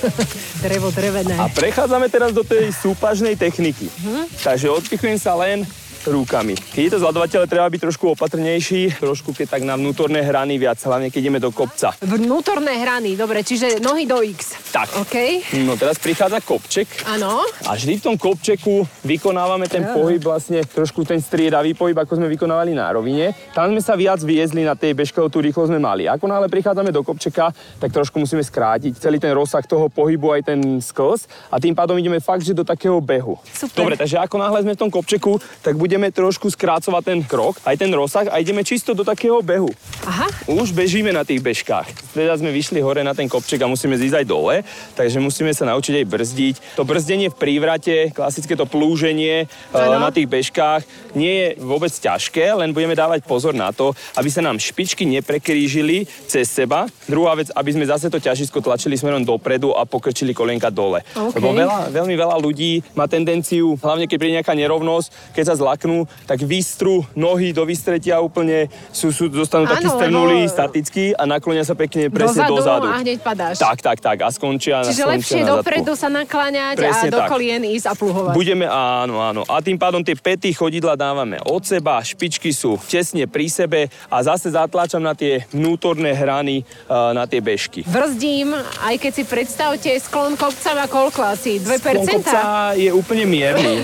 Drevo 0.65 0.95
drevené. 0.95 1.35
A 1.35 1.51
prechádzame 1.51 2.07
teraz 2.07 2.31
do 2.31 2.47
tej 2.47 2.71
súpažnej 2.71 3.35
techniky. 3.35 3.91
Mhm. 3.91 4.31
Takže 4.39 4.71
odpichujem 4.71 5.19
sa 5.19 5.35
len 5.37 5.67
rukami. 6.05 6.55
Keď 6.55 6.83
je 6.83 6.93
to 6.93 7.01
zľadovateľ, 7.01 7.41
treba 7.45 7.67
byť 7.67 7.81
trošku 7.83 8.05
opatrnejší, 8.13 8.99
trošku 8.99 9.33
keď 9.33 9.47
tak 9.51 9.63
na 9.63 9.75
vnútorné 9.75 10.21
hrany 10.21 10.57
viac, 10.57 10.79
hlavne 10.79 11.09
keď 11.09 11.21
ideme 11.21 11.39
do 11.39 11.51
kopca. 11.51 11.95
Vnútorné 11.99 12.79
hrany, 12.79 13.15
dobre, 13.15 13.41
čiže 13.41 13.79
nohy 13.79 14.05
do 14.05 14.21
X. 14.21 14.55
Tak. 14.71 14.89
OK, 14.99 15.17
No 15.63 15.75
teraz 15.75 15.97
prichádza 15.97 16.41
kopček. 16.41 17.07
áno. 17.07 17.45
A 17.65 17.75
vždy 17.75 17.99
v 17.99 18.05
tom 18.05 18.17
kopčeku 18.17 18.83
vykonávame 19.03 19.67
ten 19.67 19.85
pohyb, 19.85 20.19
vlastne 20.19 20.63
trošku 20.63 21.03
ten 21.03 21.19
striedavý 21.19 21.73
pohyb, 21.73 21.95
ako 21.95 22.17
sme 22.17 22.27
vykonávali 22.29 22.73
na 22.73 22.89
rovine. 22.89 23.35
Tam 23.53 23.69
sme 23.69 23.79
sa 23.79 23.95
viac 23.95 24.19
viezli 24.19 24.63
na 24.63 24.75
tej 24.75 24.95
bežke, 24.95 25.21
tú 25.29 25.39
rýchlo 25.39 25.67
sme 25.67 25.79
mali. 25.79 26.07
Ako 26.07 26.27
náhle 26.27 26.49
prichádzame 26.49 26.91
do 26.91 27.03
kopčeka, 27.03 27.51
tak 27.79 27.91
trošku 27.91 28.17
musíme 28.17 28.41
skrátiť 28.41 28.97
celý 28.97 29.19
ten 29.19 29.31
rozsah 29.31 29.63
toho 29.63 29.87
pohybu, 29.87 30.33
aj 30.33 30.43
ten 30.45 30.59
sklz 30.79 31.27
a 31.49 31.57
tým 31.57 31.73
pádom 31.73 31.95
ideme 31.95 32.19
fakt, 32.19 32.43
že 32.43 32.53
do 32.53 32.65
takého 32.65 32.99
behu. 32.99 33.37
Super. 33.49 33.85
Dobre, 33.85 33.95
takže 33.97 34.19
ako 34.19 34.37
náhle 34.37 34.63
sme 34.63 34.75
v 34.75 34.81
tom 34.81 34.91
kopčeku, 34.91 35.37
tak 35.61 35.77
budeme 35.93 36.09
trošku 36.09 36.49
skrácovať 36.49 37.05
ten 37.05 37.21
krok, 37.21 37.61
aj 37.69 37.77
ten 37.77 37.93
rozsah 37.93 38.25
a 38.33 38.41
ideme 38.41 38.65
čisto 38.65 38.97
do 38.97 39.05
takého 39.05 39.45
behu. 39.45 39.69
Aha, 40.09 40.25
Už 40.49 40.73
bežíme 40.73 41.13
na 41.13 41.21
tých 41.21 41.45
bežkách. 41.45 42.17
Teda 42.17 42.33
sme 42.33 42.49
vyšli 42.49 42.81
hore 42.81 43.05
na 43.05 43.13
ten 43.13 43.29
kopček 43.29 43.61
a 43.61 43.69
musíme 43.69 44.01
zísť 44.01 44.25
aj 44.25 44.27
dole, 44.27 44.65
takže 44.97 45.21
musíme 45.21 45.53
sa 45.53 45.69
naučiť 45.69 46.01
aj 46.01 46.07
brzdiť. 46.09 46.55
To 46.81 46.89
brzdenie 46.89 47.29
v 47.29 47.37
prívrate, 47.37 48.09
klasické 48.17 48.57
to 48.57 48.65
plúženie 48.65 49.45
e, 49.45 49.77
Áno. 49.77 50.01
na 50.01 50.09
tých 50.09 50.33
bežkách 50.33 51.13
nie 51.13 51.29
je 51.29 51.49
vôbec 51.61 51.93
ťažké, 51.93 52.57
len 52.57 52.73
budeme 52.73 52.97
dávať 52.97 53.29
pozor 53.29 53.53
na 53.53 53.69
to, 53.69 53.93
aby 54.17 54.33
sa 54.33 54.41
nám 54.41 54.57
špičky 54.57 55.05
neprekrížili 55.05 56.09
cez 56.25 56.49
seba. 56.49 56.89
Druhá 57.05 57.37
vec, 57.37 57.53
aby 57.53 57.69
sme 57.69 57.85
zase 57.85 58.09
to 58.09 58.17
ťažisko 58.17 58.65
tlačili 58.65 58.97
smerom 58.97 59.29
dopredu 59.29 59.77
a 59.77 59.85
pokrčili 59.85 60.33
kolienka 60.33 60.73
dole. 60.73 61.05
OK. 61.13 61.37
Lebo 61.37 61.53
veľa, 61.53 61.93
veľmi 61.93 62.17
veľa 62.17 62.41
ľudí 62.41 62.81
má 62.97 63.05
tendenciu, 63.05 63.77
hlavne 63.77 64.09
keď 64.09 64.17
príde 64.17 64.37
nejaká 64.41 64.57
nerovnosť, 64.57 65.37
keď 65.37 65.45
sa 65.53 65.61
zlaknú, 65.83 66.07
tak 66.31 66.39
vystrú 66.47 67.03
nohy 67.19 67.51
do 67.51 67.67
vystretia 67.67 68.23
úplne, 68.23 68.71
sú, 68.95 69.11
sú, 69.11 69.27
zostanú 69.35 69.67
takí 69.67 69.91
Áno, 69.91 69.99
strnulí, 69.99 70.47
lebo- 70.47 70.55
statickí 70.55 71.05
a 71.19 71.27
naklonia 71.27 71.67
sa 71.67 71.75
pekne 71.75 72.07
presne 72.07 72.47
Dozadu 72.47 72.55
dozadu. 72.63 72.87
a 72.87 73.03
hneď 73.03 73.19
padáš. 73.19 73.59
Tak, 73.59 73.79
tak, 73.83 73.99
tak. 73.99 74.17
A 74.23 74.31
skon, 74.31 74.55
skončia 74.55 74.87
Čiže 74.87 75.05
na, 75.05 75.11
lepšie 75.17 75.41
dopredu 75.43 75.93
sa 75.97 76.13
nakláňať 76.13 76.77
Presne 76.79 77.09
a 77.09 77.15
do 77.15 77.21
tak. 77.25 77.29
kolien 77.33 77.63
ísť 77.65 77.87
a 77.89 77.95
pluhovať. 77.97 78.35
Budeme, 78.37 78.67
áno, 78.69 79.19
áno. 79.19 79.43
A 79.49 79.59
tým 79.65 79.81
pádom 79.81 80.05
tie 80.05 80.15
pety 80.15 80.53
chodidla 80.53 80.95
dávame 80.95 81.41
od 81.49 81.65
seba, 81.65 81.99
špičky 82.05 82.53
sú 82.53 82.77
tesne 82.85 83.25
pri 83.25 83.49
sebe 83.49 83.81
a 84.13 84.17
zase 84.23 84.53
zatláčam 84.53 85.01
na 85.01 85.17
tie 85.17 85.49
vnútorné 85.51 86.13
hrany, 86.13 86.63
na 86.91 87.25
tie 87.25 87.41
bežky. 87.41 87.83
Brzdím, 87.89 88.53
aj 88.85 88.95
keď 89.01 89.13
si 89.17 89.25
predstavte, 89.25 89.91
sklon 90.05 90.37
kopca 90.37 90.77
má 90.77 90.85
koľko 90.85 91.21
asi? 91.25 91.57
2%? 91.59 91.81
Sklon 91.81 92.05
kopca 92.05 92.41
je 92.77 92.91
úplne 92.93 93.25
mierny. 93.25 93.81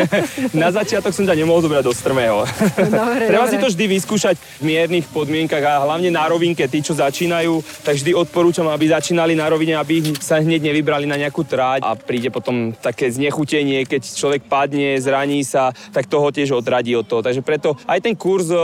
na 0.62 0.74
začiatok 0.74 1.14
som 1.14 1.22
ťa 1.22 1.37
nemohol 1.38 1.62
zobrať 1.62 1.84
do 1.86 1.94
strmého. 1.94 2.42
Dobre, 2.88 3.30
Treba 3.30 3.46
dobre. 3.46 3.52
si 3.54 3.62
to 3.62 3.68
vždy 3.70 3.84
vyskúšať 3.98 4.34
v 4.58 4.62
miernych 4.66 5.06
podmienkach 5.14 5.62
a 5.62 5.84
hlavne 5.86 6.10
na 6.10 6.26
rovinke, 6.26 6.66
tí, 6.66 6.82
čo 6.82 6.98
začínajú, 6.98 7.62
tak 7.86 7.94
vždy 8.00 8.12
odporúčam, 8.16 8.66
aby 8.70 8.90
začínali 8.90 9.38
na 9.38 9.46
rovine, 9.46 9.78
aby 9.78 10.18
sa 10.18 10.42
hneď 10.42 10.72
nevybrali 10.72 11.06
na 11.06 11.20
nejakú 11.20 11.44
tráť 11.46 11.84
a 11.84 11.94
príde 11.94 12.32
potom 12.32 12.72
také 12.74 13.12
znechutenie, 13.12 13.84
keď 13.84 14.02
človek 14.08 14.48
padne, 14.48 14.96
zraní 14.98 15.44
sa, 15.44 15.70
tak 15.92 16.08
toho 16.08 16.32
tiež 16.32 16.56
odradí 16.56 16.96
od 16.96 17.04
toho. 17.04 17.20
Takže 17.20 17.44
preto 17.44 17.76
aj 17.84 18.00
ten 18.00 18.14
kurz 18.16 18.48
e, 18.48 18.58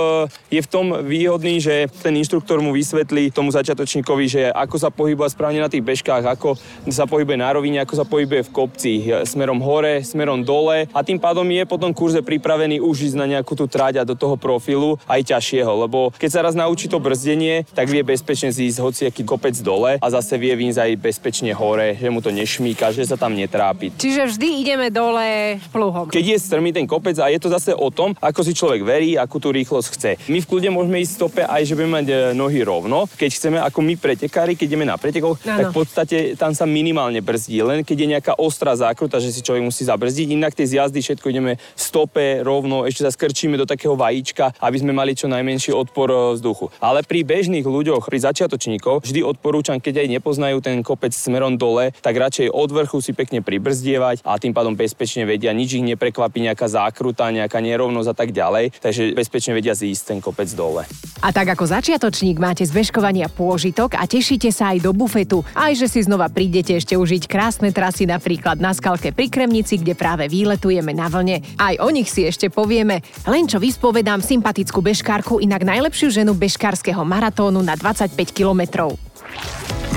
je 0.50 0.60
v 0.64 0.68
tom 0.70 0.86
výhodný, 1.04 1.60
že 1.60 1.86
ten 2.00 2.16
inštruktor 2.16 2.64
mu 2.64 2.72
vysvetlí 2.72 3.30
tomu 3.30 3.52
začiatočníkovi, 3.52 4.24
že 4.24 4.42
ako 4.50 4.76
sa 4.80 4.88
pohybuje 4.88 5.28
správne 5.30 5.60
na 5.60 5.68
tých 5.68 5.84
bežkách, 5.84 6.24
ako 6.24 6.56
sa 6.88 7.04
pohybuje 7.04 7.36
na 7.36 7.52
rovine, 7.52 7.78
ako 7.84 7.94
sa 8.00 8.06
pohybuje 8.08 8.48
v 8.48 8.52
kopci, 8.54 8.92
e, 9.04 9.22
smerom 9.28 9.60
hore, 9.60 10.00
smerom 10.00 10.40
dole 10.40 10.88
a 10.90 11.00
tým 11.04 11.20
pádom 11.20 11.44
je 11.44 11.62
po 11.68 11.76
tom 11.76 11.92
kurze 11.92 12.24
pripravený 12.24 12.63
už 12.80 13.12
ísť 13.12 13.16
na 13.18 13.26
nejakú 13.28 13.52
tú 13.58 13.68
tráť 13.68 14.00
a 14.00 14.08
do 14.08 14.16
toho 14.16 14.38
profilu 14.38 14.96
aj 15.04 15.34
ťažšieho, 15.34 15.72
lebo 15.86 16.14
keď 16.16 16.30
sa 16.30 16.40
raz 16.44 16.54
naučí 16.56 16.88
to 16.88 17.02
brzdenie, 17.02 17.68
tak 17.74 17.90
vie 17.90 18.00
bezpečne 18.00 18.54
zísť 18.54 18.78
hociaký 18.80 19.22
kopec 19.26 19.54
dole 19.60 19.98
a 19.98 20.06
zase 20.08 20.38
vie 20.40 20.54
výjsť 20.54 20.80
aj 20.80 20.90
bezpečne 21.00 21.52
hore, 21.52 21.98
že 21.98 22.08
mu 22.08 22.24
to 22.24 22.30
nešmíka, 22.30 22.94
že 22.94 23.04
sa 23.04 23.18
tam 23.18 23.34
netrápi. 23.34 23.92
Čiže 23.98 24.30
vždy 24.30 24.48
ideme 24.62 24.86
dole 24.88 25.58
pluhom. 25.68 26.08
Keď 26.08 26.24
je 26.24 26.38
strmý 26.38 26.70
ten 26.70 26.86
kopec 26.88 27.18
a 27.18 27.28
je 27.28 27.40
to 27.42 27.50
zase 27.50 27.74
o 27.74 27.88
tom, 27.90 28.14
ako 28.22 28.40
si 28.46 28.54
človek 28.54 28.86
verí, 28.86 29.18
akú 29.18 29.42
tú 29.42 29.50
rýchlosť 29.50 29.88
chce. 29.94 30.10
My 30.30 30.38
v 30.40 30.48
kľude 30.48 30.68
môžeme 30.70 31.02
ísť 31.02 31.12
stope 31.18 31.42
aj, 31.42 31.62
že 31.66 31.74
budeme 31.74 32.00
mať 32.00 32.06
e, 32.08 32.14
nohy 32.38 32.60
rovno. 32.62 33.10
Keď 33.10 33.30
chceme, 33.34 33.58
ako 33.58 33.82
my 33.82 33.94
pretekári, 33.98 34.54
keď 34.54 34.66
ideme 34.70 34.86
na 34.86 34.96
pretekoch, 34.96 35.42
Áno. 35.42 35.58
tak 35.58 35.64
v 35.70 35.74
podstate 35.74 36.16
tam 36.38 36.54
sa 36.54 36.64
minimálne 36.64 37.18
brzdí. 37.18 37.60
Len 37.60 37.82
keď 37.82 37.96
je 37.98 38.12
nejaká 38.14 38.32
ostrá 38.38 38.72
zákruta, 38.78 39.18
že 39.18 39.34
si 39.34 39.42
človek 39.42 39.66
musí 39.66 39.82
zabrzdiť. 39.84 40.26
Inak 40.30 40.54
tie 40.54 40.66
z 40.68 40.80
jazdy 40.80 41.00
všetko 41.02 41.26
ideme 41.28 41.52
v 41.58 41.80
stope 41.80 42.40
rovno, 42.40 42.53
ešte 42.62 43.02
sa 43.02 43.10
skrčíme 43.10 43.58
do 43.58 43.66
takého 43.66 43.98
vajíčka, 43.98 44.54
aby 44.62 44.76
sme 44.78 44.92
mali 44.94 45.16
čo 45.18 45.26
najmenší 45.26 45.74
odpor 45.74 46.08
e, 46.12 46.16
vzduchu. 46.38 46.70
Ale 46.78 47.02
pri 47.02 47.26
bežných 47.26 47.66
ľuďoch, 47.66 48.06
pri 48.06 48.18
začiatočníkoch, 48.30 49.02
vždy 49.02 49.20
odporúčam, 49.24 49.80
keď 49.80 50.04
aj 50.04 50.08
nepoznajú 50.20 50.62
ten 50.62 50.84
kopec 50.84 51.10
smerom 51.10 51.56
dole, 51.58 51.90
tak 52.04 52.14
radšej 52.14 52.52
od 52.52 52.70
vrchu 52.70 52.98
si 53.00 53.16
pekne 53.16 53.40
pribrzdievať 53.40 54.22
a 54.22 54.36
tým 54.36 54.52
pádom 54.52 54.76
bezpečne 54.76 55.24
vedia, 55.24 55.56
nič 55.56 55.80
ich 55.80 55.84
neprekvapí 55.86 56.44
nejaká 56.44 56.68
zákruta, 56.68 57.32
nejaká 57.32 57.58
nerovnosť 57.64 58.08
a 58.12 58.16
tak 58.16 58.30
ďalej, 58.36 58.76
takže 58.78 59.16
bezpečne 59.16 59.56
vedia 59.56 59.72
zísť 59.72 60.02
ten 60.04 60.18
kopec 60.20 60.46
dole. 60.52 60.84
A 61.24 61.32
tak 61.32 61.48
ako 61.56 61.64
začiatočník 61.64 62.36
máte 62.36 62.68
z 62.68 62.74
bežkovania 62.76 63.32
pôžitok 63.32 63.96
a 63.96 64.04
tešíte 64.04 64.52
sa 64.52 64.76
aj 64.76 64.84
do 64.84 64.92
bufetu. 64.92 65.40
Aj 65.56 65.72
že 65.72 65.88
si 65.88 66.04
znova 66.04 66.28
prídete 66.28 66.76
ešte 66.76 67.00
užiť 67.00 67.24
krásne 67.24 67.72
trasy 67.72 68.04
napríklad 68.04 68.60
na 68.60 68.76
skalke 68.76 69.08
pri 69.08 69.32
Kremnici, 69.32 69.80
kde 69.80 69.96
práve 69.96 70.28
výletujeme 70.28 70.92
na 70.92 71.08
vlne. 71.08 71.40
Aj 71.56 71.80
o 71.80 71.88
nich 71.88 72.12
si 72.12 72.28
ešte 72.28 72.43
povieme. 72.48 73.04
Len 73.28 73.44
čo 73.44 73.60
vyspovedám 73.60 74.24
sympatickú 74.24 74.80
bežkárku, 74.80 75.38
inak 75.40 75.64
najlepšiu 75.64 76.10
ženu 76.10 76.32
bežkárskeho 76.32 77.04
maratónu 77.04 77.60
na 77.60 77.76
25 77.76 78.16
kilometrov. 78.32 78.96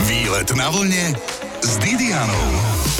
Výlet 0.07 0.49
na 0.55 0.67
vlne 0.71 1.15
s 1.63 1.71
Didianou. 1.79 2.96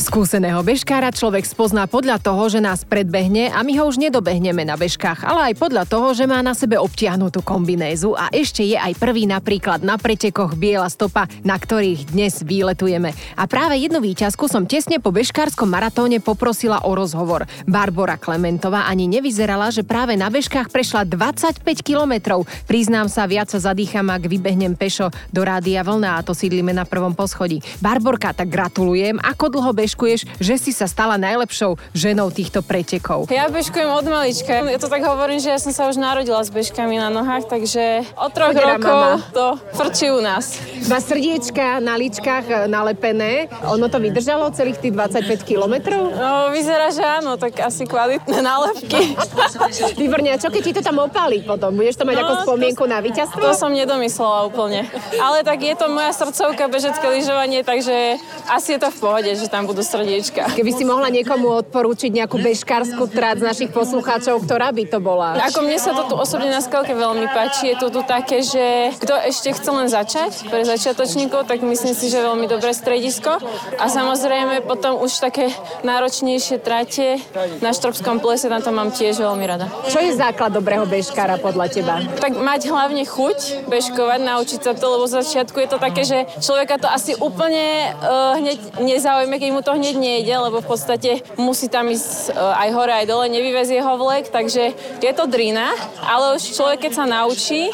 Skúseného 0.00 0.64
bežkára 0.64 1.12
človek 1.12 1.44
spozná 1.44 1.84
podľa 1.84 2.16
toho, 2.24 2.48
že 2.48 2.56
nás 2.56 2.88
predbehne 2.88 3.52
a 3.52 3.60
my 3.60 3.76
ho 3.76 3.84
už 3.84 4.00
nedobehneme 4.00 4.64
na 4.64 4.72
bežkách, 4.72 5.28
ale 5.28 5.52
aj 5.52 5.60
podľa 5.60 5.84
toho, 5.84 6.16
že 6.16 6.24
má 6.24 6.40
na 6.40 6.56
sebe 6.56 6.80
obtiahnutú 6.80 7.44
kombinézu 7.44 8.16
a 8.16 8.32
ešte 8.32 8.64
je 8.64 8.80
aj 8.80 8.96
prvý 8.96 9.28
napríklad 9.28 9.84
na 9.84 10.00
pretekoch 10.00 10.56
biela 10.56 10.88
stopa, 10.88 11.28
na 11.44 11.52
ktorých 11.60 12.16
dnes 12.16 12.40
výletujeme. 12.40 13.12
A 13.36 13.44
práve 13.44 13.76
jednu 13.76 14.00
výťazku 14.00 14.48
som 14.48 14.64
tesne 14.64 15.04
po 15.04 15.12
bežkárskom 15.12 15.68
maratóne 15.68 16.16
poprosila 16.16 16.80
o 16.88 16.96
rozhovor. 16.96 17.44
Barbara 17.68 18.16
Klementová 18.16 18.88
ani 18.88 19.04
nevyzerala, 19.04 19.68
že 19.68 19.84
práve 19.84 20.16
na 20.16 20.32
bežkách 20.32 20.72
prešla 20.72 21.04
25 21.04 21.60
kilometrov. 21.84 22.48
Priznám 22.64 23.12
sa, 23.12 23.28
viac 23.28 23.52
sa 23.52 23.60
zadýcham, 23.60 24.08
ak 24.08 24.32
vybehnem 24.32 24.80
pešo 24.80 25.12
do 25.28 25.44
Rádia 25.44 25.84
Vlna 25.84 26.16
a 26.16 26.24
to 26.24 26.32
sídlime 26.32 26.72
na 26.72 26.88
prvom 26.88 27.12
poschodí. 27.12 27.60
Barborka, 27.84 28.32
tak 28.32 28.48
gratulujem. 28.48 29.20
Ako 29.20 29.52
dlho 29.52 29.76
bežkuješ, 29.90 30.22
že 30.38 30.54
si 30.54 30.70
sa 30.70 30.86
stala 30.86 31.18
najlepšou 31.18 31.74
ženou 31.90 32.30
týchto 32.30 32.62
pretekov? 32.62 33.26
Ja 33.26 33.50
bežkujem 33.50 33.90
od 33.90 34.06
malička. 34.06 34.62
Ja 34.62 34.78
to 34.78 34.86
tak 34.86 35.02
hovorím, 35.02 35.42
že 35.42 35.50
ja 35.50 35.58
som 35.58 35.74
sa 35.74 35.90
už 35.90 35.98
narodila 35.98 36.38
s 36.38 36.46
bežkami 36.46 36.94
na 36.94 37.10
nohách, 37.10 37.50
takže 37.50 38.06
od 38.14 38.30
troch 38.30 38.54
Chodila 38.54 38.78
rokov 38.78 38.94
mama. 38.94 39.14
to 39.34 39.46
frčí 39.74 40.06
u 40.08 40.22
nás. 40.22 40.62
Má 40.86 41.02
srdiečka 41.02 41.82
na 41.82 41.98
ličkách 41.98 42.46
e, 42.46 42.54
nalepené. 42.66 43.50
Ono 43.66 43.90
to 43.90 43.98
vydržalo 43.98 44.54
celých 44.54 44.78
tých 44.78 44.94
25 44.94 45.26
kilometrov? 45.42 46.14
No, 46.14 46.30
vyzerá, 46.54 46.94
že 46.94 47.02
áno, 47.02 47.34
tak 47.34 47.58
asi 47.58 47.82
kvalitné 47.82 48.38
nálepky. 48.38 49.18
Výborne, 50.00 50.30
a 50.30 50.38
čo 50.38 50.48
keď 50.48 50.62
ti 50.62 50.72
to 50.72 50.82
tam 50.84 51.02
opálí 51.02 51.42
potom? 51.42 51.74
Budeš 51.74 51.98
to 51.98 52.06
mať 52.06 52.14
No, 52.14 52.22
ako 52.22 52.34
spomienku 52.46 52.84
na 52.86 53.02
víťazstvo? 53.02 53.42
To 53.42 53.58
som 53.58 53.74
nedomyslela 53.74 54.46
úplne. 54.46 54.86
Ale 55.18 55.42
tak 55.42 55.58
je 55.58 55.74
to 55.74 55.88
moja 55.88 56.14
srdcovka, 56.14 56.68
bežecké 56.68 57.06
lyžovanie, 57.10 57.64
takže 57.64 58.20
asi 58.46 58.76
je 58.76 58.80
to 58.80 58.92
v 58.92 58.98
pohode, 59.00 59.30
že 59.30 59.48
tam 59.48 59.64
budú 59.64 59.79
srdiečka. 59.82 60.54
Keby 60.56 60.72
si 60.72 60.84
mohla 60.86 61.08
niekomu 61.12 61.64
odporúčiť 61.66 62.10
nejakú 62.12 62.40
bežkárskú 62.40 63.08
trať 63.10 63.42
z 63.42 63.44
našich 63.44 63.70
poslucháčov, 63.72 64.44
ktorá 64.44 64.72
by 64.72 64.84
to 64.88 64.98
bola? 65.02 65.36
Ako 65.40 65.64
mne 65.64 65.78
sa 65.80 65.92
to 65.96 66.06
tu 66.08 66.14
osobne 66.16 66.48
na 66.52 66.62
skalke 66.62 66.92
veľmi 66.92 67.26
páči, 67.32 67.72
je 67.72 67.76
to 67.80 67.88
tu 67.88 68.00
také, 68.04 68.44
že 68.44 68.94
kto 69.00 69.14
ešte 69.26 69.56
chce 69.56 69.70
len 69.70 69.88
začať 69.88 70.48
pre 70.48 70.62
začiatočníkov, 70.64 71.48
tak 71.48 71.64
myslím 71.64 71.94
si, 71.94 72.12
že 72.12 72.20
veľmi 72.22 72.46
dobré 72.46 72.72
stredisko. 72.72 73.40
A 73.80 73.86
samozrejme 73.88 74.64
potom 74.64 75.00
už 75.00 75.22
také 75.22 75.52
náročnejšie 75.82 76.60
trate 76.60 77.20
na 77.64 77.72
Štrbskom 77.72 78.20
plese, 78.20 78.46
tam 78.46 78.60
to 78.60 78.72
mám 78.74 78.90
tiež 78.92 79.18
veľmi 79.20 79.44
rada. 79.48 79.66
Čo 79.88 80.02
je 80.02 80.16
základ 80.16 80.52
dobrého 80.52 80.84
bežkára 80.84 81.40
podľa 81.40 81.66
teba? 81.72 81.94
Tak 82.20 82.36
mať 82.36 82.68
hlavne 82.68 83.02
chuť 83.06 83.66
bežkovať, 83.66 84.20
naučiť 84.20 84.60
sa 84.60 84.72
to, 84.76 84.86
lebo 84.90 85.04
z 85.08 85.24
začiatku 85.24 85.56
je 85.56 85.68
to 85.70 85.78
také, 85.80 86.02
že 86.04 86.18
človeka 86.42 86.76
to 86.76 86.88
asi 86.90 87.16
úplne 87.16 87.94
uh, 88.00 88.36
hneď 88.36 88.58
nezaujme, 88.80 89.36
keď 89.36 89.50
mu 89.54 89.59
to 89.60 89.76
hneď 89.76 89.96
nejde, 89.96 90.34
lebo 90.36 90.60
v 90.60 90.68
podstate 90.68 91.24
musí 91.36 91.68
tam 91.68 91.88
ísť 91.88 92.32
uh, 92.32 92.60
aj 92.60 92.68
hore, 92.74 92.92
aj 92.92 93.06
dole, 93.06 93.26
nevyvezie 93.28 93.80
ho 93.80 93.94
vlek, 93.96 94.28
takže 94.32 94.72
je 95.00 95.12
to 95.12 95.24
drina, 95.26 95.72
ale 96.04 96.36
už 96.36 96.42
človek, 96.56 96.88
keď 96.88 96.92
sa 96.92 97.04
naučí, 97.08 97.70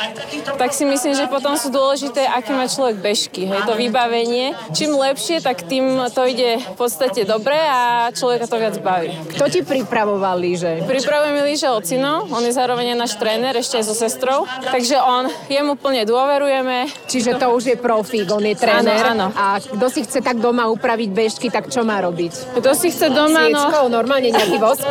tak 0.58 0.72
si 0.72 0.84
myslím, 0.84 1.14
že 1.14 1.30
potom 1.30 1.54
sú 1.58 1.70
dôležité, 1.70 2.26
aké 2.26 2.52
má 2.52 2.66
človek 2.66 2.98
bežky, 3.00 3.46
hej, 3.46 3.60
to 3.66 3.74
vybavenie. 3.74 4.54
Čím 4.72 4.96
lepšie, 4.96 5.40
tak 5.42 5.64
tým 5.66 5.98
to 6.12 6.22
ide 6.26 6.58
v 6.60 6.76
podstate 6.76 7.24
dobre 7.26 7.56
a 7.56 8.10
človeka 8.12 8.46
to 8.46 8.56
viac 8.56 8.76
baví. 8.80 9.12
Kto 9.36 9.44
ti 9.50 9.60
pripravoval 9.62 10.38
lyže? 10.38 10.84
Pripravuje 10.86 11.30
mi 11.32 11.42
lyže 11.52 11.68
ocino, 11.70 12.26
on 12.30 12.42
je 12.44 12.52
zároveň 12.52 12.96
náš 12.96 13.18
tréner, 13.18 13.56
ešte 13.56 13.80
aj 13.80 13.84
so 13.86 13.94
sestrou, 13.96 14.48
takže 14.64 14.98
on, 15.00 15.28
jemu 15.48 15.76
plne 15.76 16.04
dôverujeme. 16.08 16.88
Čiže 17.06 17.38
to 17.38 17.52
už 17.52 17.74
je 17.74 17.76
profík, 17.76 18.28
on 18.30 18.42
je 18.42 18.56
tréner. 18.56 19.02
Áno, 19.12 19.30
áno. 19.32 19.36
A 19.36 19.60
kto 19.60 19.86
si 19.92 20.02
chce 20.04 20.22
tak 20.22 20.38
doma 20.40 20.66
upraviť 20.70 21.10
bežky, 21.12 21.46
tak 21.48 21.68
čo 21.76 21.84
má 21.84 22.00
robiť? 22.00 22.56
Kto 22.56 22.72
si 22.72 22.88
chce 22.88 23.12
doma, 23.12 23.52
no, 23.52 23.60
Sviečkou, 23.60 23.92
normálne 23.92 24.32
nejaký 24.32 24.56
vosk? 24.56 24.88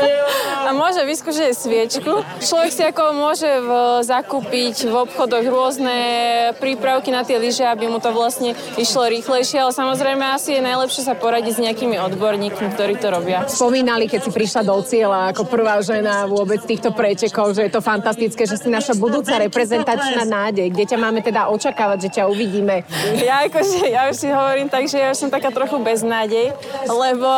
a 0.65 0.73
môže 0.73 1.05
vyskúšať 1.05 1.53
sviečku. 1.53 2.25
Človek 2.41 2.71
si 2.73 2.81
ako 2.81 3.13
môže 3.13 3.45
v, 3.61 3.71
zakúpiť 4.01 4.89
v 4.89 4.95
obchodoch 5.05 5.45
rôzne 5.45 5.97
prípravky 6.57 7.13
na 7.13 7.21
tie 7.21 7.37
lyže, 7.37 7.61
aby 7.61 7.85
mu 7.85 8.01
to 8.01 8.09
vlastne 8.09 8.57
išlo 8.73 9.05
rýchlejšie, 9.05 9.61
ale 9.61 9.69
samozrejme 9.69 10.25
asi 10.25 10.57
je 10.57 10.61
najlepšie 10.65 11.05
sa 11.05 11.13
poradiť 11.13 11.53
s 11.53 11.59
nejakými 11.61 12.01
odborníkmi, 12.01 12.73
ktorí 12.73 12.97
to 12.97 13.13
robia. 13.13 13.45
Spomínali, 13.45 14.09
keď 14.09 14.25
si 14.25 14.31
prišla 14.33 14.65
do 14.65 14.81
cieľa 14.81 15.29
ako 15.37 15.45
prvá 15.45 15.77
žena 15.85 16.25
vôbec 16.25 16.65
týchto 16.65 16.89
pretekov, 16.89 17.53
že 17.53 17.69
je 17.69 17.71
to 17.71 17.85
fantastické, 17.85 18.49
že 18.49 18.57
si 18.57 18.69
naša 18.73 18.97
budúca 18.97 19.37
reprezentačná 19.37 20.25
nádej, 20.25 20.73
kde 20.73 20.85
ťa 20.89 20.97
máme 20.97 21.21
teda 21.21 21.45
očakávať, 21.53 22.09
že 22.09 22.21
ťa 22.21 22.23
uvidíme. 22.25 22.81
Ja 23.21 23.45
akože, 23.45 23.85
ja 23.85 24.09
už 24.09 24.17
si 24.17 24.27
hovorím 24.33 24.65
tak, 24.65 24.89
že 24.89 24.97
ja 24.97 25.13
už 25.13 25.17
som 25.21 25.29
taká 25.29 25.53
trochu 25.53 25.77
bez 25.77 26.01
nádej, 26.01 26.57
lebo 26.87 27.29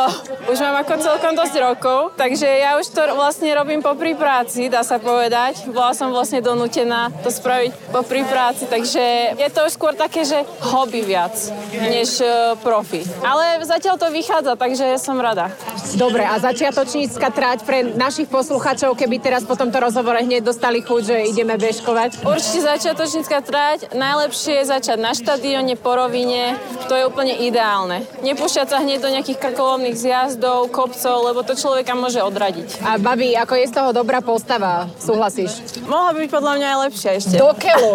už 0.50 0.58
mám 0.58 0.80
ako 0.82 0.94
celkom 1.00 1.32
dosť 1.36 1.56
rokov, 1.60 2.16
takže 2.16 2.46
ja 2.46 2.80
už 2.80 2.86
to 2.90 3.02
vlastne 3.14 3.52
robím 3.54 3.84
po 3.84 3.94
práci, 3.94 4.72
dá 4.72 4.80
sa 4.80 4.96
povedať. 4.96 5.68
Bola 5.68 5.92
som 5.92 6.10
vlastne 6.10 6.40
donútená 6.40 7.12
to 7.20 7.28
spraviť 7.28 7.70
po 7.92 8.00
práci, 8.04 8.64
takže 8.66 9.36
je 9.36 9.48
to 9.52 9.60
už 9.68 9.72
skôr 9.76 9.92
také, 9.92 10.24
že 10.24 10.42
hobby 10.72 11.04
viac, 11.04 11.34
než 11.76 12.24
uh, 12.24 12.56
profi. 12.58 13.04
Ale 13.20 13.60
zatiaľ 13.64 14.00
to 14.00 14.08
vychádza, 14.08 14.56
takže 14.56 14.96
som 14.96 15.20
rada. 15.20 15.52
Dobre, 15.94 16.24
a 16.24 16.40
začiatočnícka 16.40 17.28
trať 17.28 17.58
pre 17.68 17.84
našich 17.96 18.28
poslucháčov, 18.32 18.96
keby 18.96 19.20
teraz 19.20 19.44
po 19.44 19.54
tomto 19.54 19.76
rozhovore 19.76 20.20
hneď 20.24 20.44
dostali 20.44 20.80
chuť, 20.80 21.02
že 21.04 21.16
ideme 21.28 21.60
bežkovať? 21.60 22.24
Určite 22.24 22.64
začiatočnícka 22.64 23.38
trať. 23.44 23.78
Najlepšie 23.92 24.64
je 24.64 24.64
začať 24.64 24.98
na 25.00 25.12
štadióne, 25.12 25.76
po 25.76 25.92
rovine. 25.92 26.56
To 26.88 26.96
je 26.96 27.04
úplne 27.04 27.36
ideálne. 27.44 28.08
Nepúšťať 28.24 28.66
sa 28.72 28.80
hneď 28.80 29.04
do 29.04 29.12
nejakých 29.12 29.27
krkolovných 29.36 29.96
zjazdov, 29.98 30.72
kopcov, 30.72 31.28
lebo 31.28 31.44
to 31.44 31.52
človeka 31.52 31.92
môže 31.92 32.22
odradiť. 32.22 32.80
A 32.80 32.96
babi, 32.96 33.36
ako 33.36 33.54
je 33.58 33.66
z 33.68 33.72
toho 33.76 33.90
dobrá 33.92 34.24
postava, 34.24 34.88
súhlasíš? 34.96 35.84
Mohla 35.84 36.16
by 36.16 36.18
byť 36.24 36.30
podľa 36.32 36.52
mňa 36.56 36.66
aj 36.72 36.78
lepšia 36.88 37.10
ešte. 37.20 37.36
Do 37.36 37.52
keľu. 37.52 37.92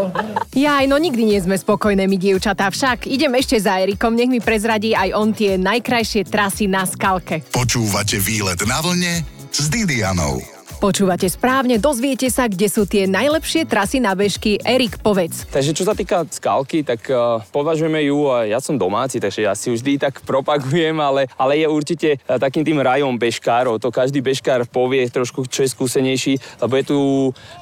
Ja 0.54 0.84
aj 0.84 0.86
no 0.86 1.02
nikdy 1.02 1.24
nie 1.26 1.39
sme 1.41 1.58
spokojné 1.58 2.06
my 2.06 2.17
dievčatá, 2.22 2.69
však 2.69 3.10
idem 3.10 3.34
ešte 3.39 3.58
za 3.58 3.82
Erikom, 3.82 4.13
nech 4.13 4.30
mi 4.30 4.38
prezradí 4.38 4.93
aj 4.93 5.10
on 5.17 5.34
tie 5.34 5.58
najkrajšie 5.58 6.30
trasy 6.30 6.69
na 6.69 6.86
skalke. 6.86 7.41
Počúvate 7.50 8.22
výlet 8.22 8.62
na 8.69 8.84
vlne 8.84 9.26
s 9.50 9.65
Didianou. 9.69 10.62
Počúvate 10.84 11.32
správne, 11.32 11.80
dozviete 11.80 12.28
sa, 12.28 12.52
kde 12.52 12.67
sú 12.67 12.84
tie 12.84 13.08
najlepšie 13.08 13.63
trasy 13.63 14.04
na 14.04 14.12
bežky. 14.19 14.60
Erik, 14.60 15.00
povedz. 15.00 15.48
Takže 15.48 15.72
čo 15.72 15.88
sa 15.88 15.96
týka 15.96 16.28
skalky, 16.28 16.84
tak 16.84 17.08
uh, 17.08 17.39
považujeme 17.56 18.04
ju, 18.04 18.28
a 18.28 18.43
ja 18.43 18.60
som 18.60 18.76
domáci, 18.76 19.24
takže 19.24 19.48
ja 19.48 19.56
si 19.56 19.72
vždy 19.72 19.96
tak 19.96 20.19
propagujem, 20.28 21.00
ale, 21.00 21.32
ale 21.39 21.63
je 21.63 21.72
určite 21.72 22.10
uh, 22.19 22.36
takým 22.36 22.67
tým 22.67 22.84
rajom 22.84 23.15
bežkárov. 23.15 23.80
To 23.80 23.96
každý 23.96 24.19
bežkár 24.19 24.67
povie 24.67 25.08
trošku, 25.08 25.48
čo 25.48 25.63
je 25.63 25.72
skúsenejší, 25.72 26.60
lebo 26.60 26.76
je 26.76 26.84
tu 26.84 27.00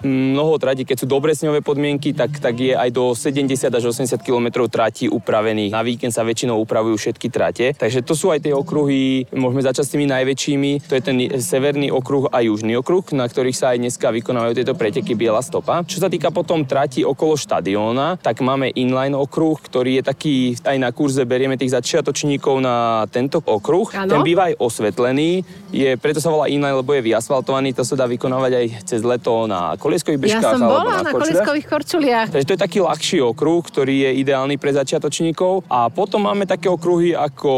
mnoho 0.01 0.57
tratí, 0.57 0.81
keď 0.81 1.05
sú 1.05 1.05
dobre 1.05 1.37
sňové 1.37 1.61
podmienky, 1.61 2.17
tak, 2.17 2.41
tak 2.41 2.57
je 2.57 2.73
aj 2.73 2.89
do 2.89 3.13
70 3.13 3.69
až 3.69 3.83
80 3.93 4.17
km 4.25 4.65
trati 4.65 5.05
upravený. 5.05 5.69
Na 5.69 5.85
víkend 5.85 6.09
sa 6.09 6.25
väčšinou 6.25 6.57
upravujú 6.65 6.97
všetky 6.97 7.29
trate, 7.29 7.77
takže 7.77 8.01
to 8.01 8.17
sú 8.17 8.33
aj 8.33 8.49
tie 8.49 8.53
okruhy, 8.57 9.29
môžeme 9.29 9.61
začať 9.61 9.85
s 9.85 9.93
tými 9.93 10.09
najväčšími, 10.09 10.89
to 10.89 10.97
je 10.97 11.05
ten 11.05 11.17
severný 11.37 11.93
okruh 11.93 12.25
a 12.33 12.41
južný 12.41 12.81
okruh 12.81 13.10
na 13.15 13.27
ktorých 13.27 13.57
sa 13.57 13.75
aj 13.75 13.77
dneska 13.81 14.07
vykonávajú 14.11 14.53
tieto 14.57 14.73
preteky 14.75 15.13
Biela 15.15 15.43
stopa. 15.43 15.83
Čo 15.83 16.03
sa 16.03 16.09
týka 16.09 16.31
potom 16.31 16.63
trati 16.63 17.03
okolo 17.03 17.35
štadióna, 17.35 18.19
tak 18.19 18.39
máme 18.43 18.71
inline 18.75 19.15
okruh, 19.15 19.59
ktorý 19.59 19.99
je 19.99 20.03
taký, 20.03 20.35
aj 20.63 20.77
na 20.79 20.89
kurze 20.95 21.23
berieme 21.27 21.55
tých 21.55 21.75
začiatočníkov 21.75 22.55
na 22.63 23.05
tento 23.11 23.43
okruh. 23.43 23.87
Ano? 23.95 24.17
Ten 24.17 24.21
býva 24.23 24.51
aj 24.51 24.59
osvetlený, 24.59 25.43
je, 25.71 25.95
preto 25.95 26.19
sa 26.19 26.31
volá 26.31 26.51
inline, 26.51 26.79
lebo 26.79 26.91
je 26.95 27.01
vyasfaltovaný, 27.03 27.71
to 27.71 27.87
sa 27.87 27.95
dá 27.95 28.05
vykonávať 28.07 28.51
aj 28.51 28.65
cez 28.83 29.01
leto 29.01 29.47
na 29.47 29.79
kolieskových 29.79 30.19
bežkách. 30.19 30.43
Ja 30.43 30.55
som 30.55 30.67
bola 30.67 30.83
na, 30.83 31.07
na 31.07 31.11
kolieskových 31.11 31.67
korčuliach. 31.67 32.27
Takže 32.31 32.47
to 32.47 32.53
je 32.55 32.61
taký 32.61 32.79
ľahší 32.83 33.19
okruh, 33.23 33.61
ktorý 33.63 34.09
je 34.09 34.09
ideálny 34.23 34.55
pre 34.59 34.75
začiatočníkov. 34.75 35.67
A 35.71 35.87
potom 35.87 36.27
máme 36.27 36.43
také 36.43 36.67
okruhy 36.67 37.15
ako 37.15 37.51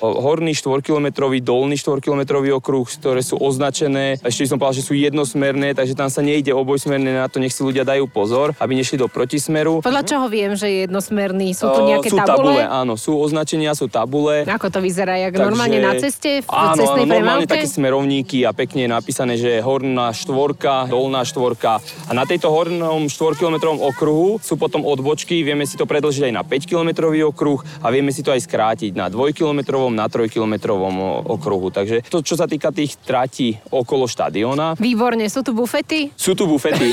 horný 0.00 0.56
4-kilometrový, 0.56 1.44
dolný 1.44 1.76
4-kilometrový 1.76 2.56
okruh, 2.56 2.86
ktoré 2.86 3.20
sú 3.20 3.36
označené. 3.40 4.20
Ešte 4.24 4.48
som 4.48 4.56
povedal, 4.56 4.73
že 4.74 4.82
sú 4.82 4.98
jednosmerné, 4.98 5.72
takže 5.78 5.94
tam 5.94 6.10
sa 6.10 6.18
nejde 6.18 6.50
obojsmerné, 6.50 7.14
na 7.14 7.30
to 7.30 7.38
nech 7.38 7.54
si 7.54 7.62
ľudia 7.62 7.86
dajú 7.86 8.10
pozor, 8.10 8.52
aby 8.58 8.74
nešli 8.74 8.98
do 8.98 9.06
protismeru. 9.06 9.78
Podľa 9.78 10.02
čoho 10.02 10.26
viem, 10.26 10.58
že 10.58 10.66
je 10.66 10.78
jednosmerný? 10.90 11.54
Sú 11.54 11.70
tu 11.70 11.86
nejaké 11.86 12.10
sú 12.10 12.18
tabule? 12.18 12.58
tabule? 12.58 12.62
Áno, 12.66 12.98
sú 12.98 13.14
označenia, 13.14 13.76
sú 13.78 13.86
tabule. 13.86 14.42
Ako 14.42 14.66
to 14.72 14.82
vyzerá? 14.82 15.14
Jak 15.20 15.38
takže... 15.38 15.46
normálne 15.46 15.78
na 15.78 15.92
ceste? 15.94 16.42
V 16.42 16.48
áno, 16.50 16.74
cestnej 16.74 17.06
áno, 17.06 17.14
normálne 17.14 17.46
také 17.46 17.68
smerovníky 17.70 18.42
a 18.42 18.50
pekne 18.50 18.88
je 18.88 18.90
napísané, 18.90 19.34
že 19.36 19.60
horná 19.60 20.10
štvorka, 20.10 20.88
dolná 20.88 21.22
štvorka. 21.22 21.78
A 22.08 22.12
na 22.16 22.24
tejto 22.24 22.48
hornom 22.48 23.06
4-kilometrovom 23.06 23.84
okruhu 23.84 24.40
sú 24.40 24.56
potom 24.56 24.82
odbočky, 24.88 25.44
vieme 25.44 25.68
si 25.68 25.76
to 25.76 25.84
predlžiť 25.84 26.32
aj 26.32 26.32
na 26.32 26.42
5-kilometrový 26.42 27.20
okruh 27.28 27.60
a 27.84 27.92
vieme 27.92 28.08
si 28.08 28.24
to 28.24 28.32
aj 28.32 28.40
skrátiť 28.48 28.96
na 28.96 29.12
2-kilometrovom, 29.12 29.92
na 29.92 30.08
3-kilometrovom 30.08 31.28
okruhu. 31.28 31.68
Takže 31.68 32.08
to, 32.08 32.24
čo 32.24 32.40
sa 32.40 32.48
týka 32.48 32.72
tých 32.72 32.96
tratí 33.04 33.60
okolo 33.68 34.08
štadióna, 34.08 34.63
Áno. 34.64 34.80
Výborne, 34.80 35.28
sú 35.28 35.44
tu 35.44 35.52
bufety? 35.52 36.08
Sú 36.16 36.32
tu 36.32 36.48
bufety. 36.48 36.88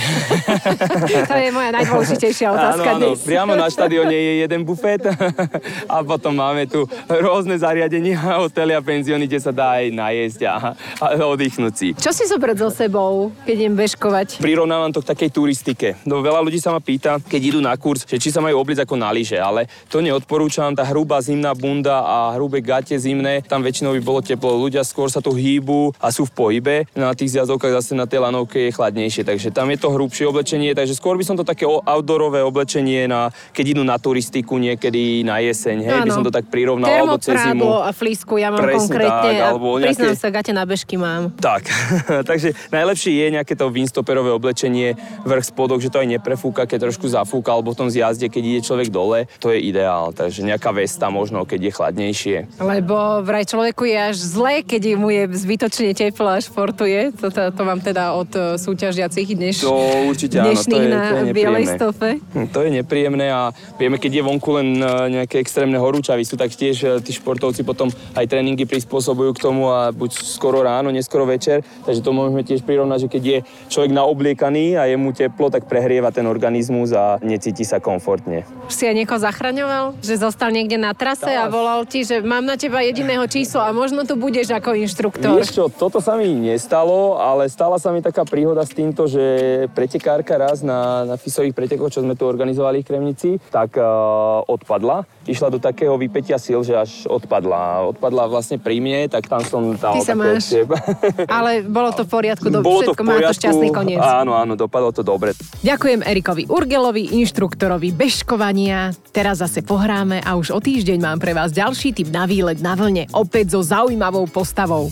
to 1.31 1.35
je 1.39 1.49
moja 1.55 1.71
najdôležitejšia 1.79 2.47
otázka 2.51 2.89
áno, 2.91 2.99
áno, 2.99 3.07
dnes. 3.15 3.23
Priamo 3.23 3.53
na 3.55 3.67
štadióne 3.71 4.11
je 4.15 4.33
jeden 4.43 4.61
bufet 4.67 5.01
a 5.93 5.95
potom 6.03 6.35
máme 6.35 6.67
tu 6.67 6.83
rôzne 7.07 7.55
zariadenia, 7.55 8.19
hotely 8.43 8.75
a 8.75 8.81
penzióny, 8.83 9.25
kde 9.27 9.39
sa 9.39 9.51
dá 9.55 9.79
aj 9.79 9.85
najesť 9.91 10.39
a, 10.47 10.55
a 10.99 11.05
oddychnúť 11.27 11.73
si. 11.75 11.87
Čo 11.95 12.11
si 12.11 12.23
zobrať 12.27 12.57
so 12.59 12.69
sebou, 12.71 13.31
keď 13.43 13.55
idem 13.67 13.75
bežkovať? 13.75 14.43
Prirovnávam 14.43 14.91
to 14.91 15.03
k 15.03 15.11
takej 15.11 15.29
turistike. 15.31 15.87
No, 16.03 16.21
veľa 16.21 16.43
ľudí 16.43 16.59
sa 16.61 16.71
ma 16.75 16.79
pýta, 16.79 17.19
keď 17.19 17.41
idú 17.55 17.59
na 17.63 17.75
kurz, 17.79 18.03
že 18.07 18.19
či 18.19 18.31
sa 18.31 18.43
majú 18.43 18.61
obliť 18.61 18.83
ako 18.83 18.95
na 18.99 19.09
lyže, 19.11 19.39
ale 19.39 19.67
to 19.87 19.99
neodporúčam. 19.99 20.71
Tá 20.75 20.87
hrubá 20.87 21.19
zimná 21.19 21.51
bunda 21.51 22.03
a 22.03 22.17
hrubé 22.35 22.63
gate 22.63 22.95
zimné, 22.95 23.43
tam 23.43 23.63
väčšinou 23.65 23.95
by 23.97 24.01
bolo 24.03 24.19
teplo. 24.23 24.55
Ľudia 24.59 24.85
skôr 24.85 25.11
sa 25.11 25.19
tu 25.19 25.35
hýbu 25.35 25.97
a 25.99 26.07
sú 26.13 26.23
v 26.29 26.31
pohybe. 26.31 26.75
Na 26.95 27.11
tých 27.11 27.35
zjazdov 27.35 27.50
lanovkách 27.51 27.75
zase 27.83 27.91
na 27.99 28.07
tej 28.07 28.23
lanovke 28.23 28.55
je 28.55 28.71
chladnejšie, 28.71 29.27
takže 29.27 29.51
tam 29.51 29.67
je 29.67 29.77
to 29.77 29.91
hrubšie 29.91 30.23
oblečenie, 30.23 30.71
takže 30.71 30.95
skôr 30.95 31.19
by 31.19 31.25
som 31.27 31.35
to 31.35 31.43
také 31.43 31.67
outdoorové 31.67 32.39
oblečenie, 32.39 33.11
na, 33.11 33.27
keď 33.51 33.75
idú 33.75 33.83
na 33.83 33.99
turistiku 33.99 34.55
niekedy 34.55 35.27
na 35.27 35.43
jeseň, 35.43 35.77
hej, 35.83 35.97
ano. 35.99 36.07
by 36.07 36.11
som 36.15 36.23
to 36.23 36.31
tak 36.31 36.47
prirovnal, 36.47 36.87
alebo 36.87 37.19
cez 37.19 37.35
zimu. 37.35 37.83
a 37.83 37.91
flísku, 37.91 38.39
ja 38.39 38.55
mám 38.55 38.63
Presne 38.63 38.79
konkrétne 38.87 39.31
tak, 39.35 39.47
alebo 39.51 39.67
nejaké... 39.75 39.87
priznám 39.91 40.15
sa, 40.15 40.27
gate 40.31 40.53
na 40.55 40.63
bežky 40.63 40.95
mám. 40.95 41.35
Tak, 41.35 41.67
takže 42.29 42.55
najlepšie 42.71 43.11
je 43.11 43.27
nejaké 43.35 43.53
to 43.59 43.67
windstopperové 43.67 44.31
oblečenie, 44.31 44.95
vrch 45.27 45.51
spodok, 45.51 45.83
že 45.83 45.91
to 45.91 45.99
aj 45.99 46.07
neprefúka, 46.07 46.63
keď 46.63 46.87
trošku 46.87 47.11
zafúka, 47.11 47.51
alebo 47.51 47.75
v 47.75 47.79
tom 47.83 47.89
zjazde, 47.91 48.31
keď 48.31 48.43
ide 48.47 48.61
človek 48.63 48.87
dole, 48.87 49.27
to 49.43 49.51
je 49.51 49.59
ideál, 49.59 50.15
takže 50.15 50.47
nejaká 50.47 50.71
vesta 50.71 51.11
možno, 51.11 51.43
keď 51.43 51.59
je 51.67 51.71
chladnejšie. 51.75 52.37
Lebo 52.61 53.19
vraj 53.25 53.43
človeku 53.43 53.83
je 53.83 53.97
až 53.97 54.15
zle, 54.15 54.63
keď 54.63 54.95
mu 54.95 55.11
je 55.11 55.27
zbytočne 55.27 55.91
teplo 55.97 56.29
a 56.31 56.39
športuje, 56.39 57.11
toto 57.17 57.40
to 57.49 57.61
mám 57.65 57.81
teda 57.81 58.13
od 58.13 58.29
e, 58.37 58.61
súťažiacich 58.61 59.33
dneš, 59.33 59.65
to 59.65 59.73
určite, 60.05 60.37
áno, 60.37 60.53
to 60.53 60.77
je, 60.77 60.87
na 60.87 61.01
to 61.09 61.15
je 61.17 61.33
bielej 61.33 61.65
stofe. 61.73 62.09
Hm, 62.21 62.47
to 62.53 62.59
je 62.61 62.69
nepríjemné 62.69 63.33
a 63.33 63.49
vieme, 63.81 63.97
keď 63.97 64.21
je 64.21 64.23
vonku 64.23 64.49
len 64.61 64.77
e, 64.77 64.85
nejaké 65.21 65.41
extrémne 65.41 65.81
horúčavy, 65.81 66.21
sú 66.21 66.37
tak 66.37 66.53
tiež 66.53 66.77
e, 66.85 66.87
tí 67.01 67.17
športovci 67.17 67.65
potom 67.65 67.89
aj 68.13 68.25
tréningy 68.29 68.69
prispôsobujú 68.69 69.33
k 69.33 69.43
tomu 69.49 69.71
a 69.71 69.89
buď 69.89 70.21
skoro 70.21 70.61
ráno, 70.61 70.93
neskoro 70.93 71.25
večer, 71.25 71.65
takže 71.87 72.05
to 72.05 72.11
môžeme 72.13 72.45
tiež 72.45 72.61
prirovnať, 72.61 73.07
že 73.07 73.11
keď 73.11 73.23
je 73.23 73.37
človek 73.71 73.91
naobliekaný 73.95 74.75
a 74.75 74.85
je 74.85 74.99
mu 74.99 75.15
teplo, 75.15 75.47
tak 75.47 75.65
prehrieva 75.71 76.11
ten 76.11 76.27
organizmus 76.27 76.91
a 76.91 77.17
necíti 77.23 77.63
sa 77.63 77.79
komfortne. 77.79 78.43
Si 78.67 78.83
aj 78.83 78.95
niekoho 78.99 79.17
zachraňoval? 79.23 79.95
Že 80.03 80.27
zostal 80.27 80.51
niekde 80.51 80.75
na 80.75 80.91
trase 80.91 81.31
tá. 81.31 81.47
a 81.47 81.51
volal 81.51 81.87
ti, 81.87 82.03
že 82.03 82.19
mám 82.19 82.43
na 82.43 82.59
teba 82.59 82.83
jediného 82.83 83.23
číslo 83.31 83.63
a 83.63 83.71
možno 83.71 84.03
tu 84.03 84.19
budeš 84.19 84.51
ako 84.51 84.75
inštruktor. 84.75 85.39
Vieš 85.39 85.55
čo, 85.55 85.63
toto 85.71 86.03
sa 86.03 86.19
mi 86.19 86.27
nestalo, 86.35 87.15
ale 87.15 87.30
ale 87.31 87.47
stala 87.47 87.79
sa 87.79 87.95
mi 87.95 88.03
taká 88.03 88.27
príhoda 88.27 88.61
s 88.67 88.75
týmto, 88.75 89.07
že 89.07 89.23
pretekárka 89.71 90.35
raz 90.35 90.59
na, 90.59 91.07
na 91.07 91.15
FISových 91.15 91.55
pretekoch, 91.55 91.89
čo 91.89 92.03
sme 92.03 92.19
tu 92.19 92.27
organizovali 92.27 92.83
v 92.83 92.87
Kremnici, 92.87 93.29
tak 93.47 93.79
uh, 93.79 94.43
odpadla. 94.45 95.07
Išla 95.23 95.53
do 95.53 95.59
takého 95.61 95.95
vypetia 95.95 96.35
síl, 96.35 96.59
že 96.65 96.75
až 96.75 97.07
odpadla. 97.07 97.87
Odpadla 97.95 98.27
vlastne 98.27 98.59
pri 98.59 98.83
mne, 98.83 99.07
tak 99.07 99.31
tam 99.31 99.41
som 99.45 99.77
dal 99.79 99.95
Ty 99.95 100.01
sa 100.03 100.15
máš. 100.17 100.51
ale 101.39 101.63
bolo 101.63 101.95
to 101.95 102.03
v 102.03 102.09
poriadku, 102.11 102.47
do, 102.51 102.59
bolo 102.59 102.83
všetko 102.83 102.99
to 102.99 103.03
v 103.03 103.07
poriadku, 103.07 103.25
má 103.25 103.31
to 103.31 103.39
šťastný 103.39 103.69
koniec. 103.71 104.01
Áno, 104.01 104.35
áno, 104.35 104.53
dopadlo 104.59 104.91
to 104.91 105.05
dobre. 105.05 105.31
Ďakujem 105.63 106.03
Erikovi 106.03 106.43
Urgelovi, 106.51 107.15
inštruktorovi 107.21 107.95
bežkovania. 107.95 108.91
Teraz 109.15 109.39
zase 109.39 109.63
pohráme 109.63 110.19
a 110.25 110.35
už 110.35 110.51
o 110.51 110.59
týždeň 110.59 110.97
mám 110.99 111.17
pre 111.21 111.31
vás 111.31 111.53
ďalší 111.55 111.95
tip 111.95 112.09
na 112.11 112.27
výlet 112.27 112.59
na 112.59 112.73
vlne. 112.75 113.07
Opäť 113.15 113.55
so 113.55 113.61
zaujímavou 113.63 114.27
postavou. 114.27 114.91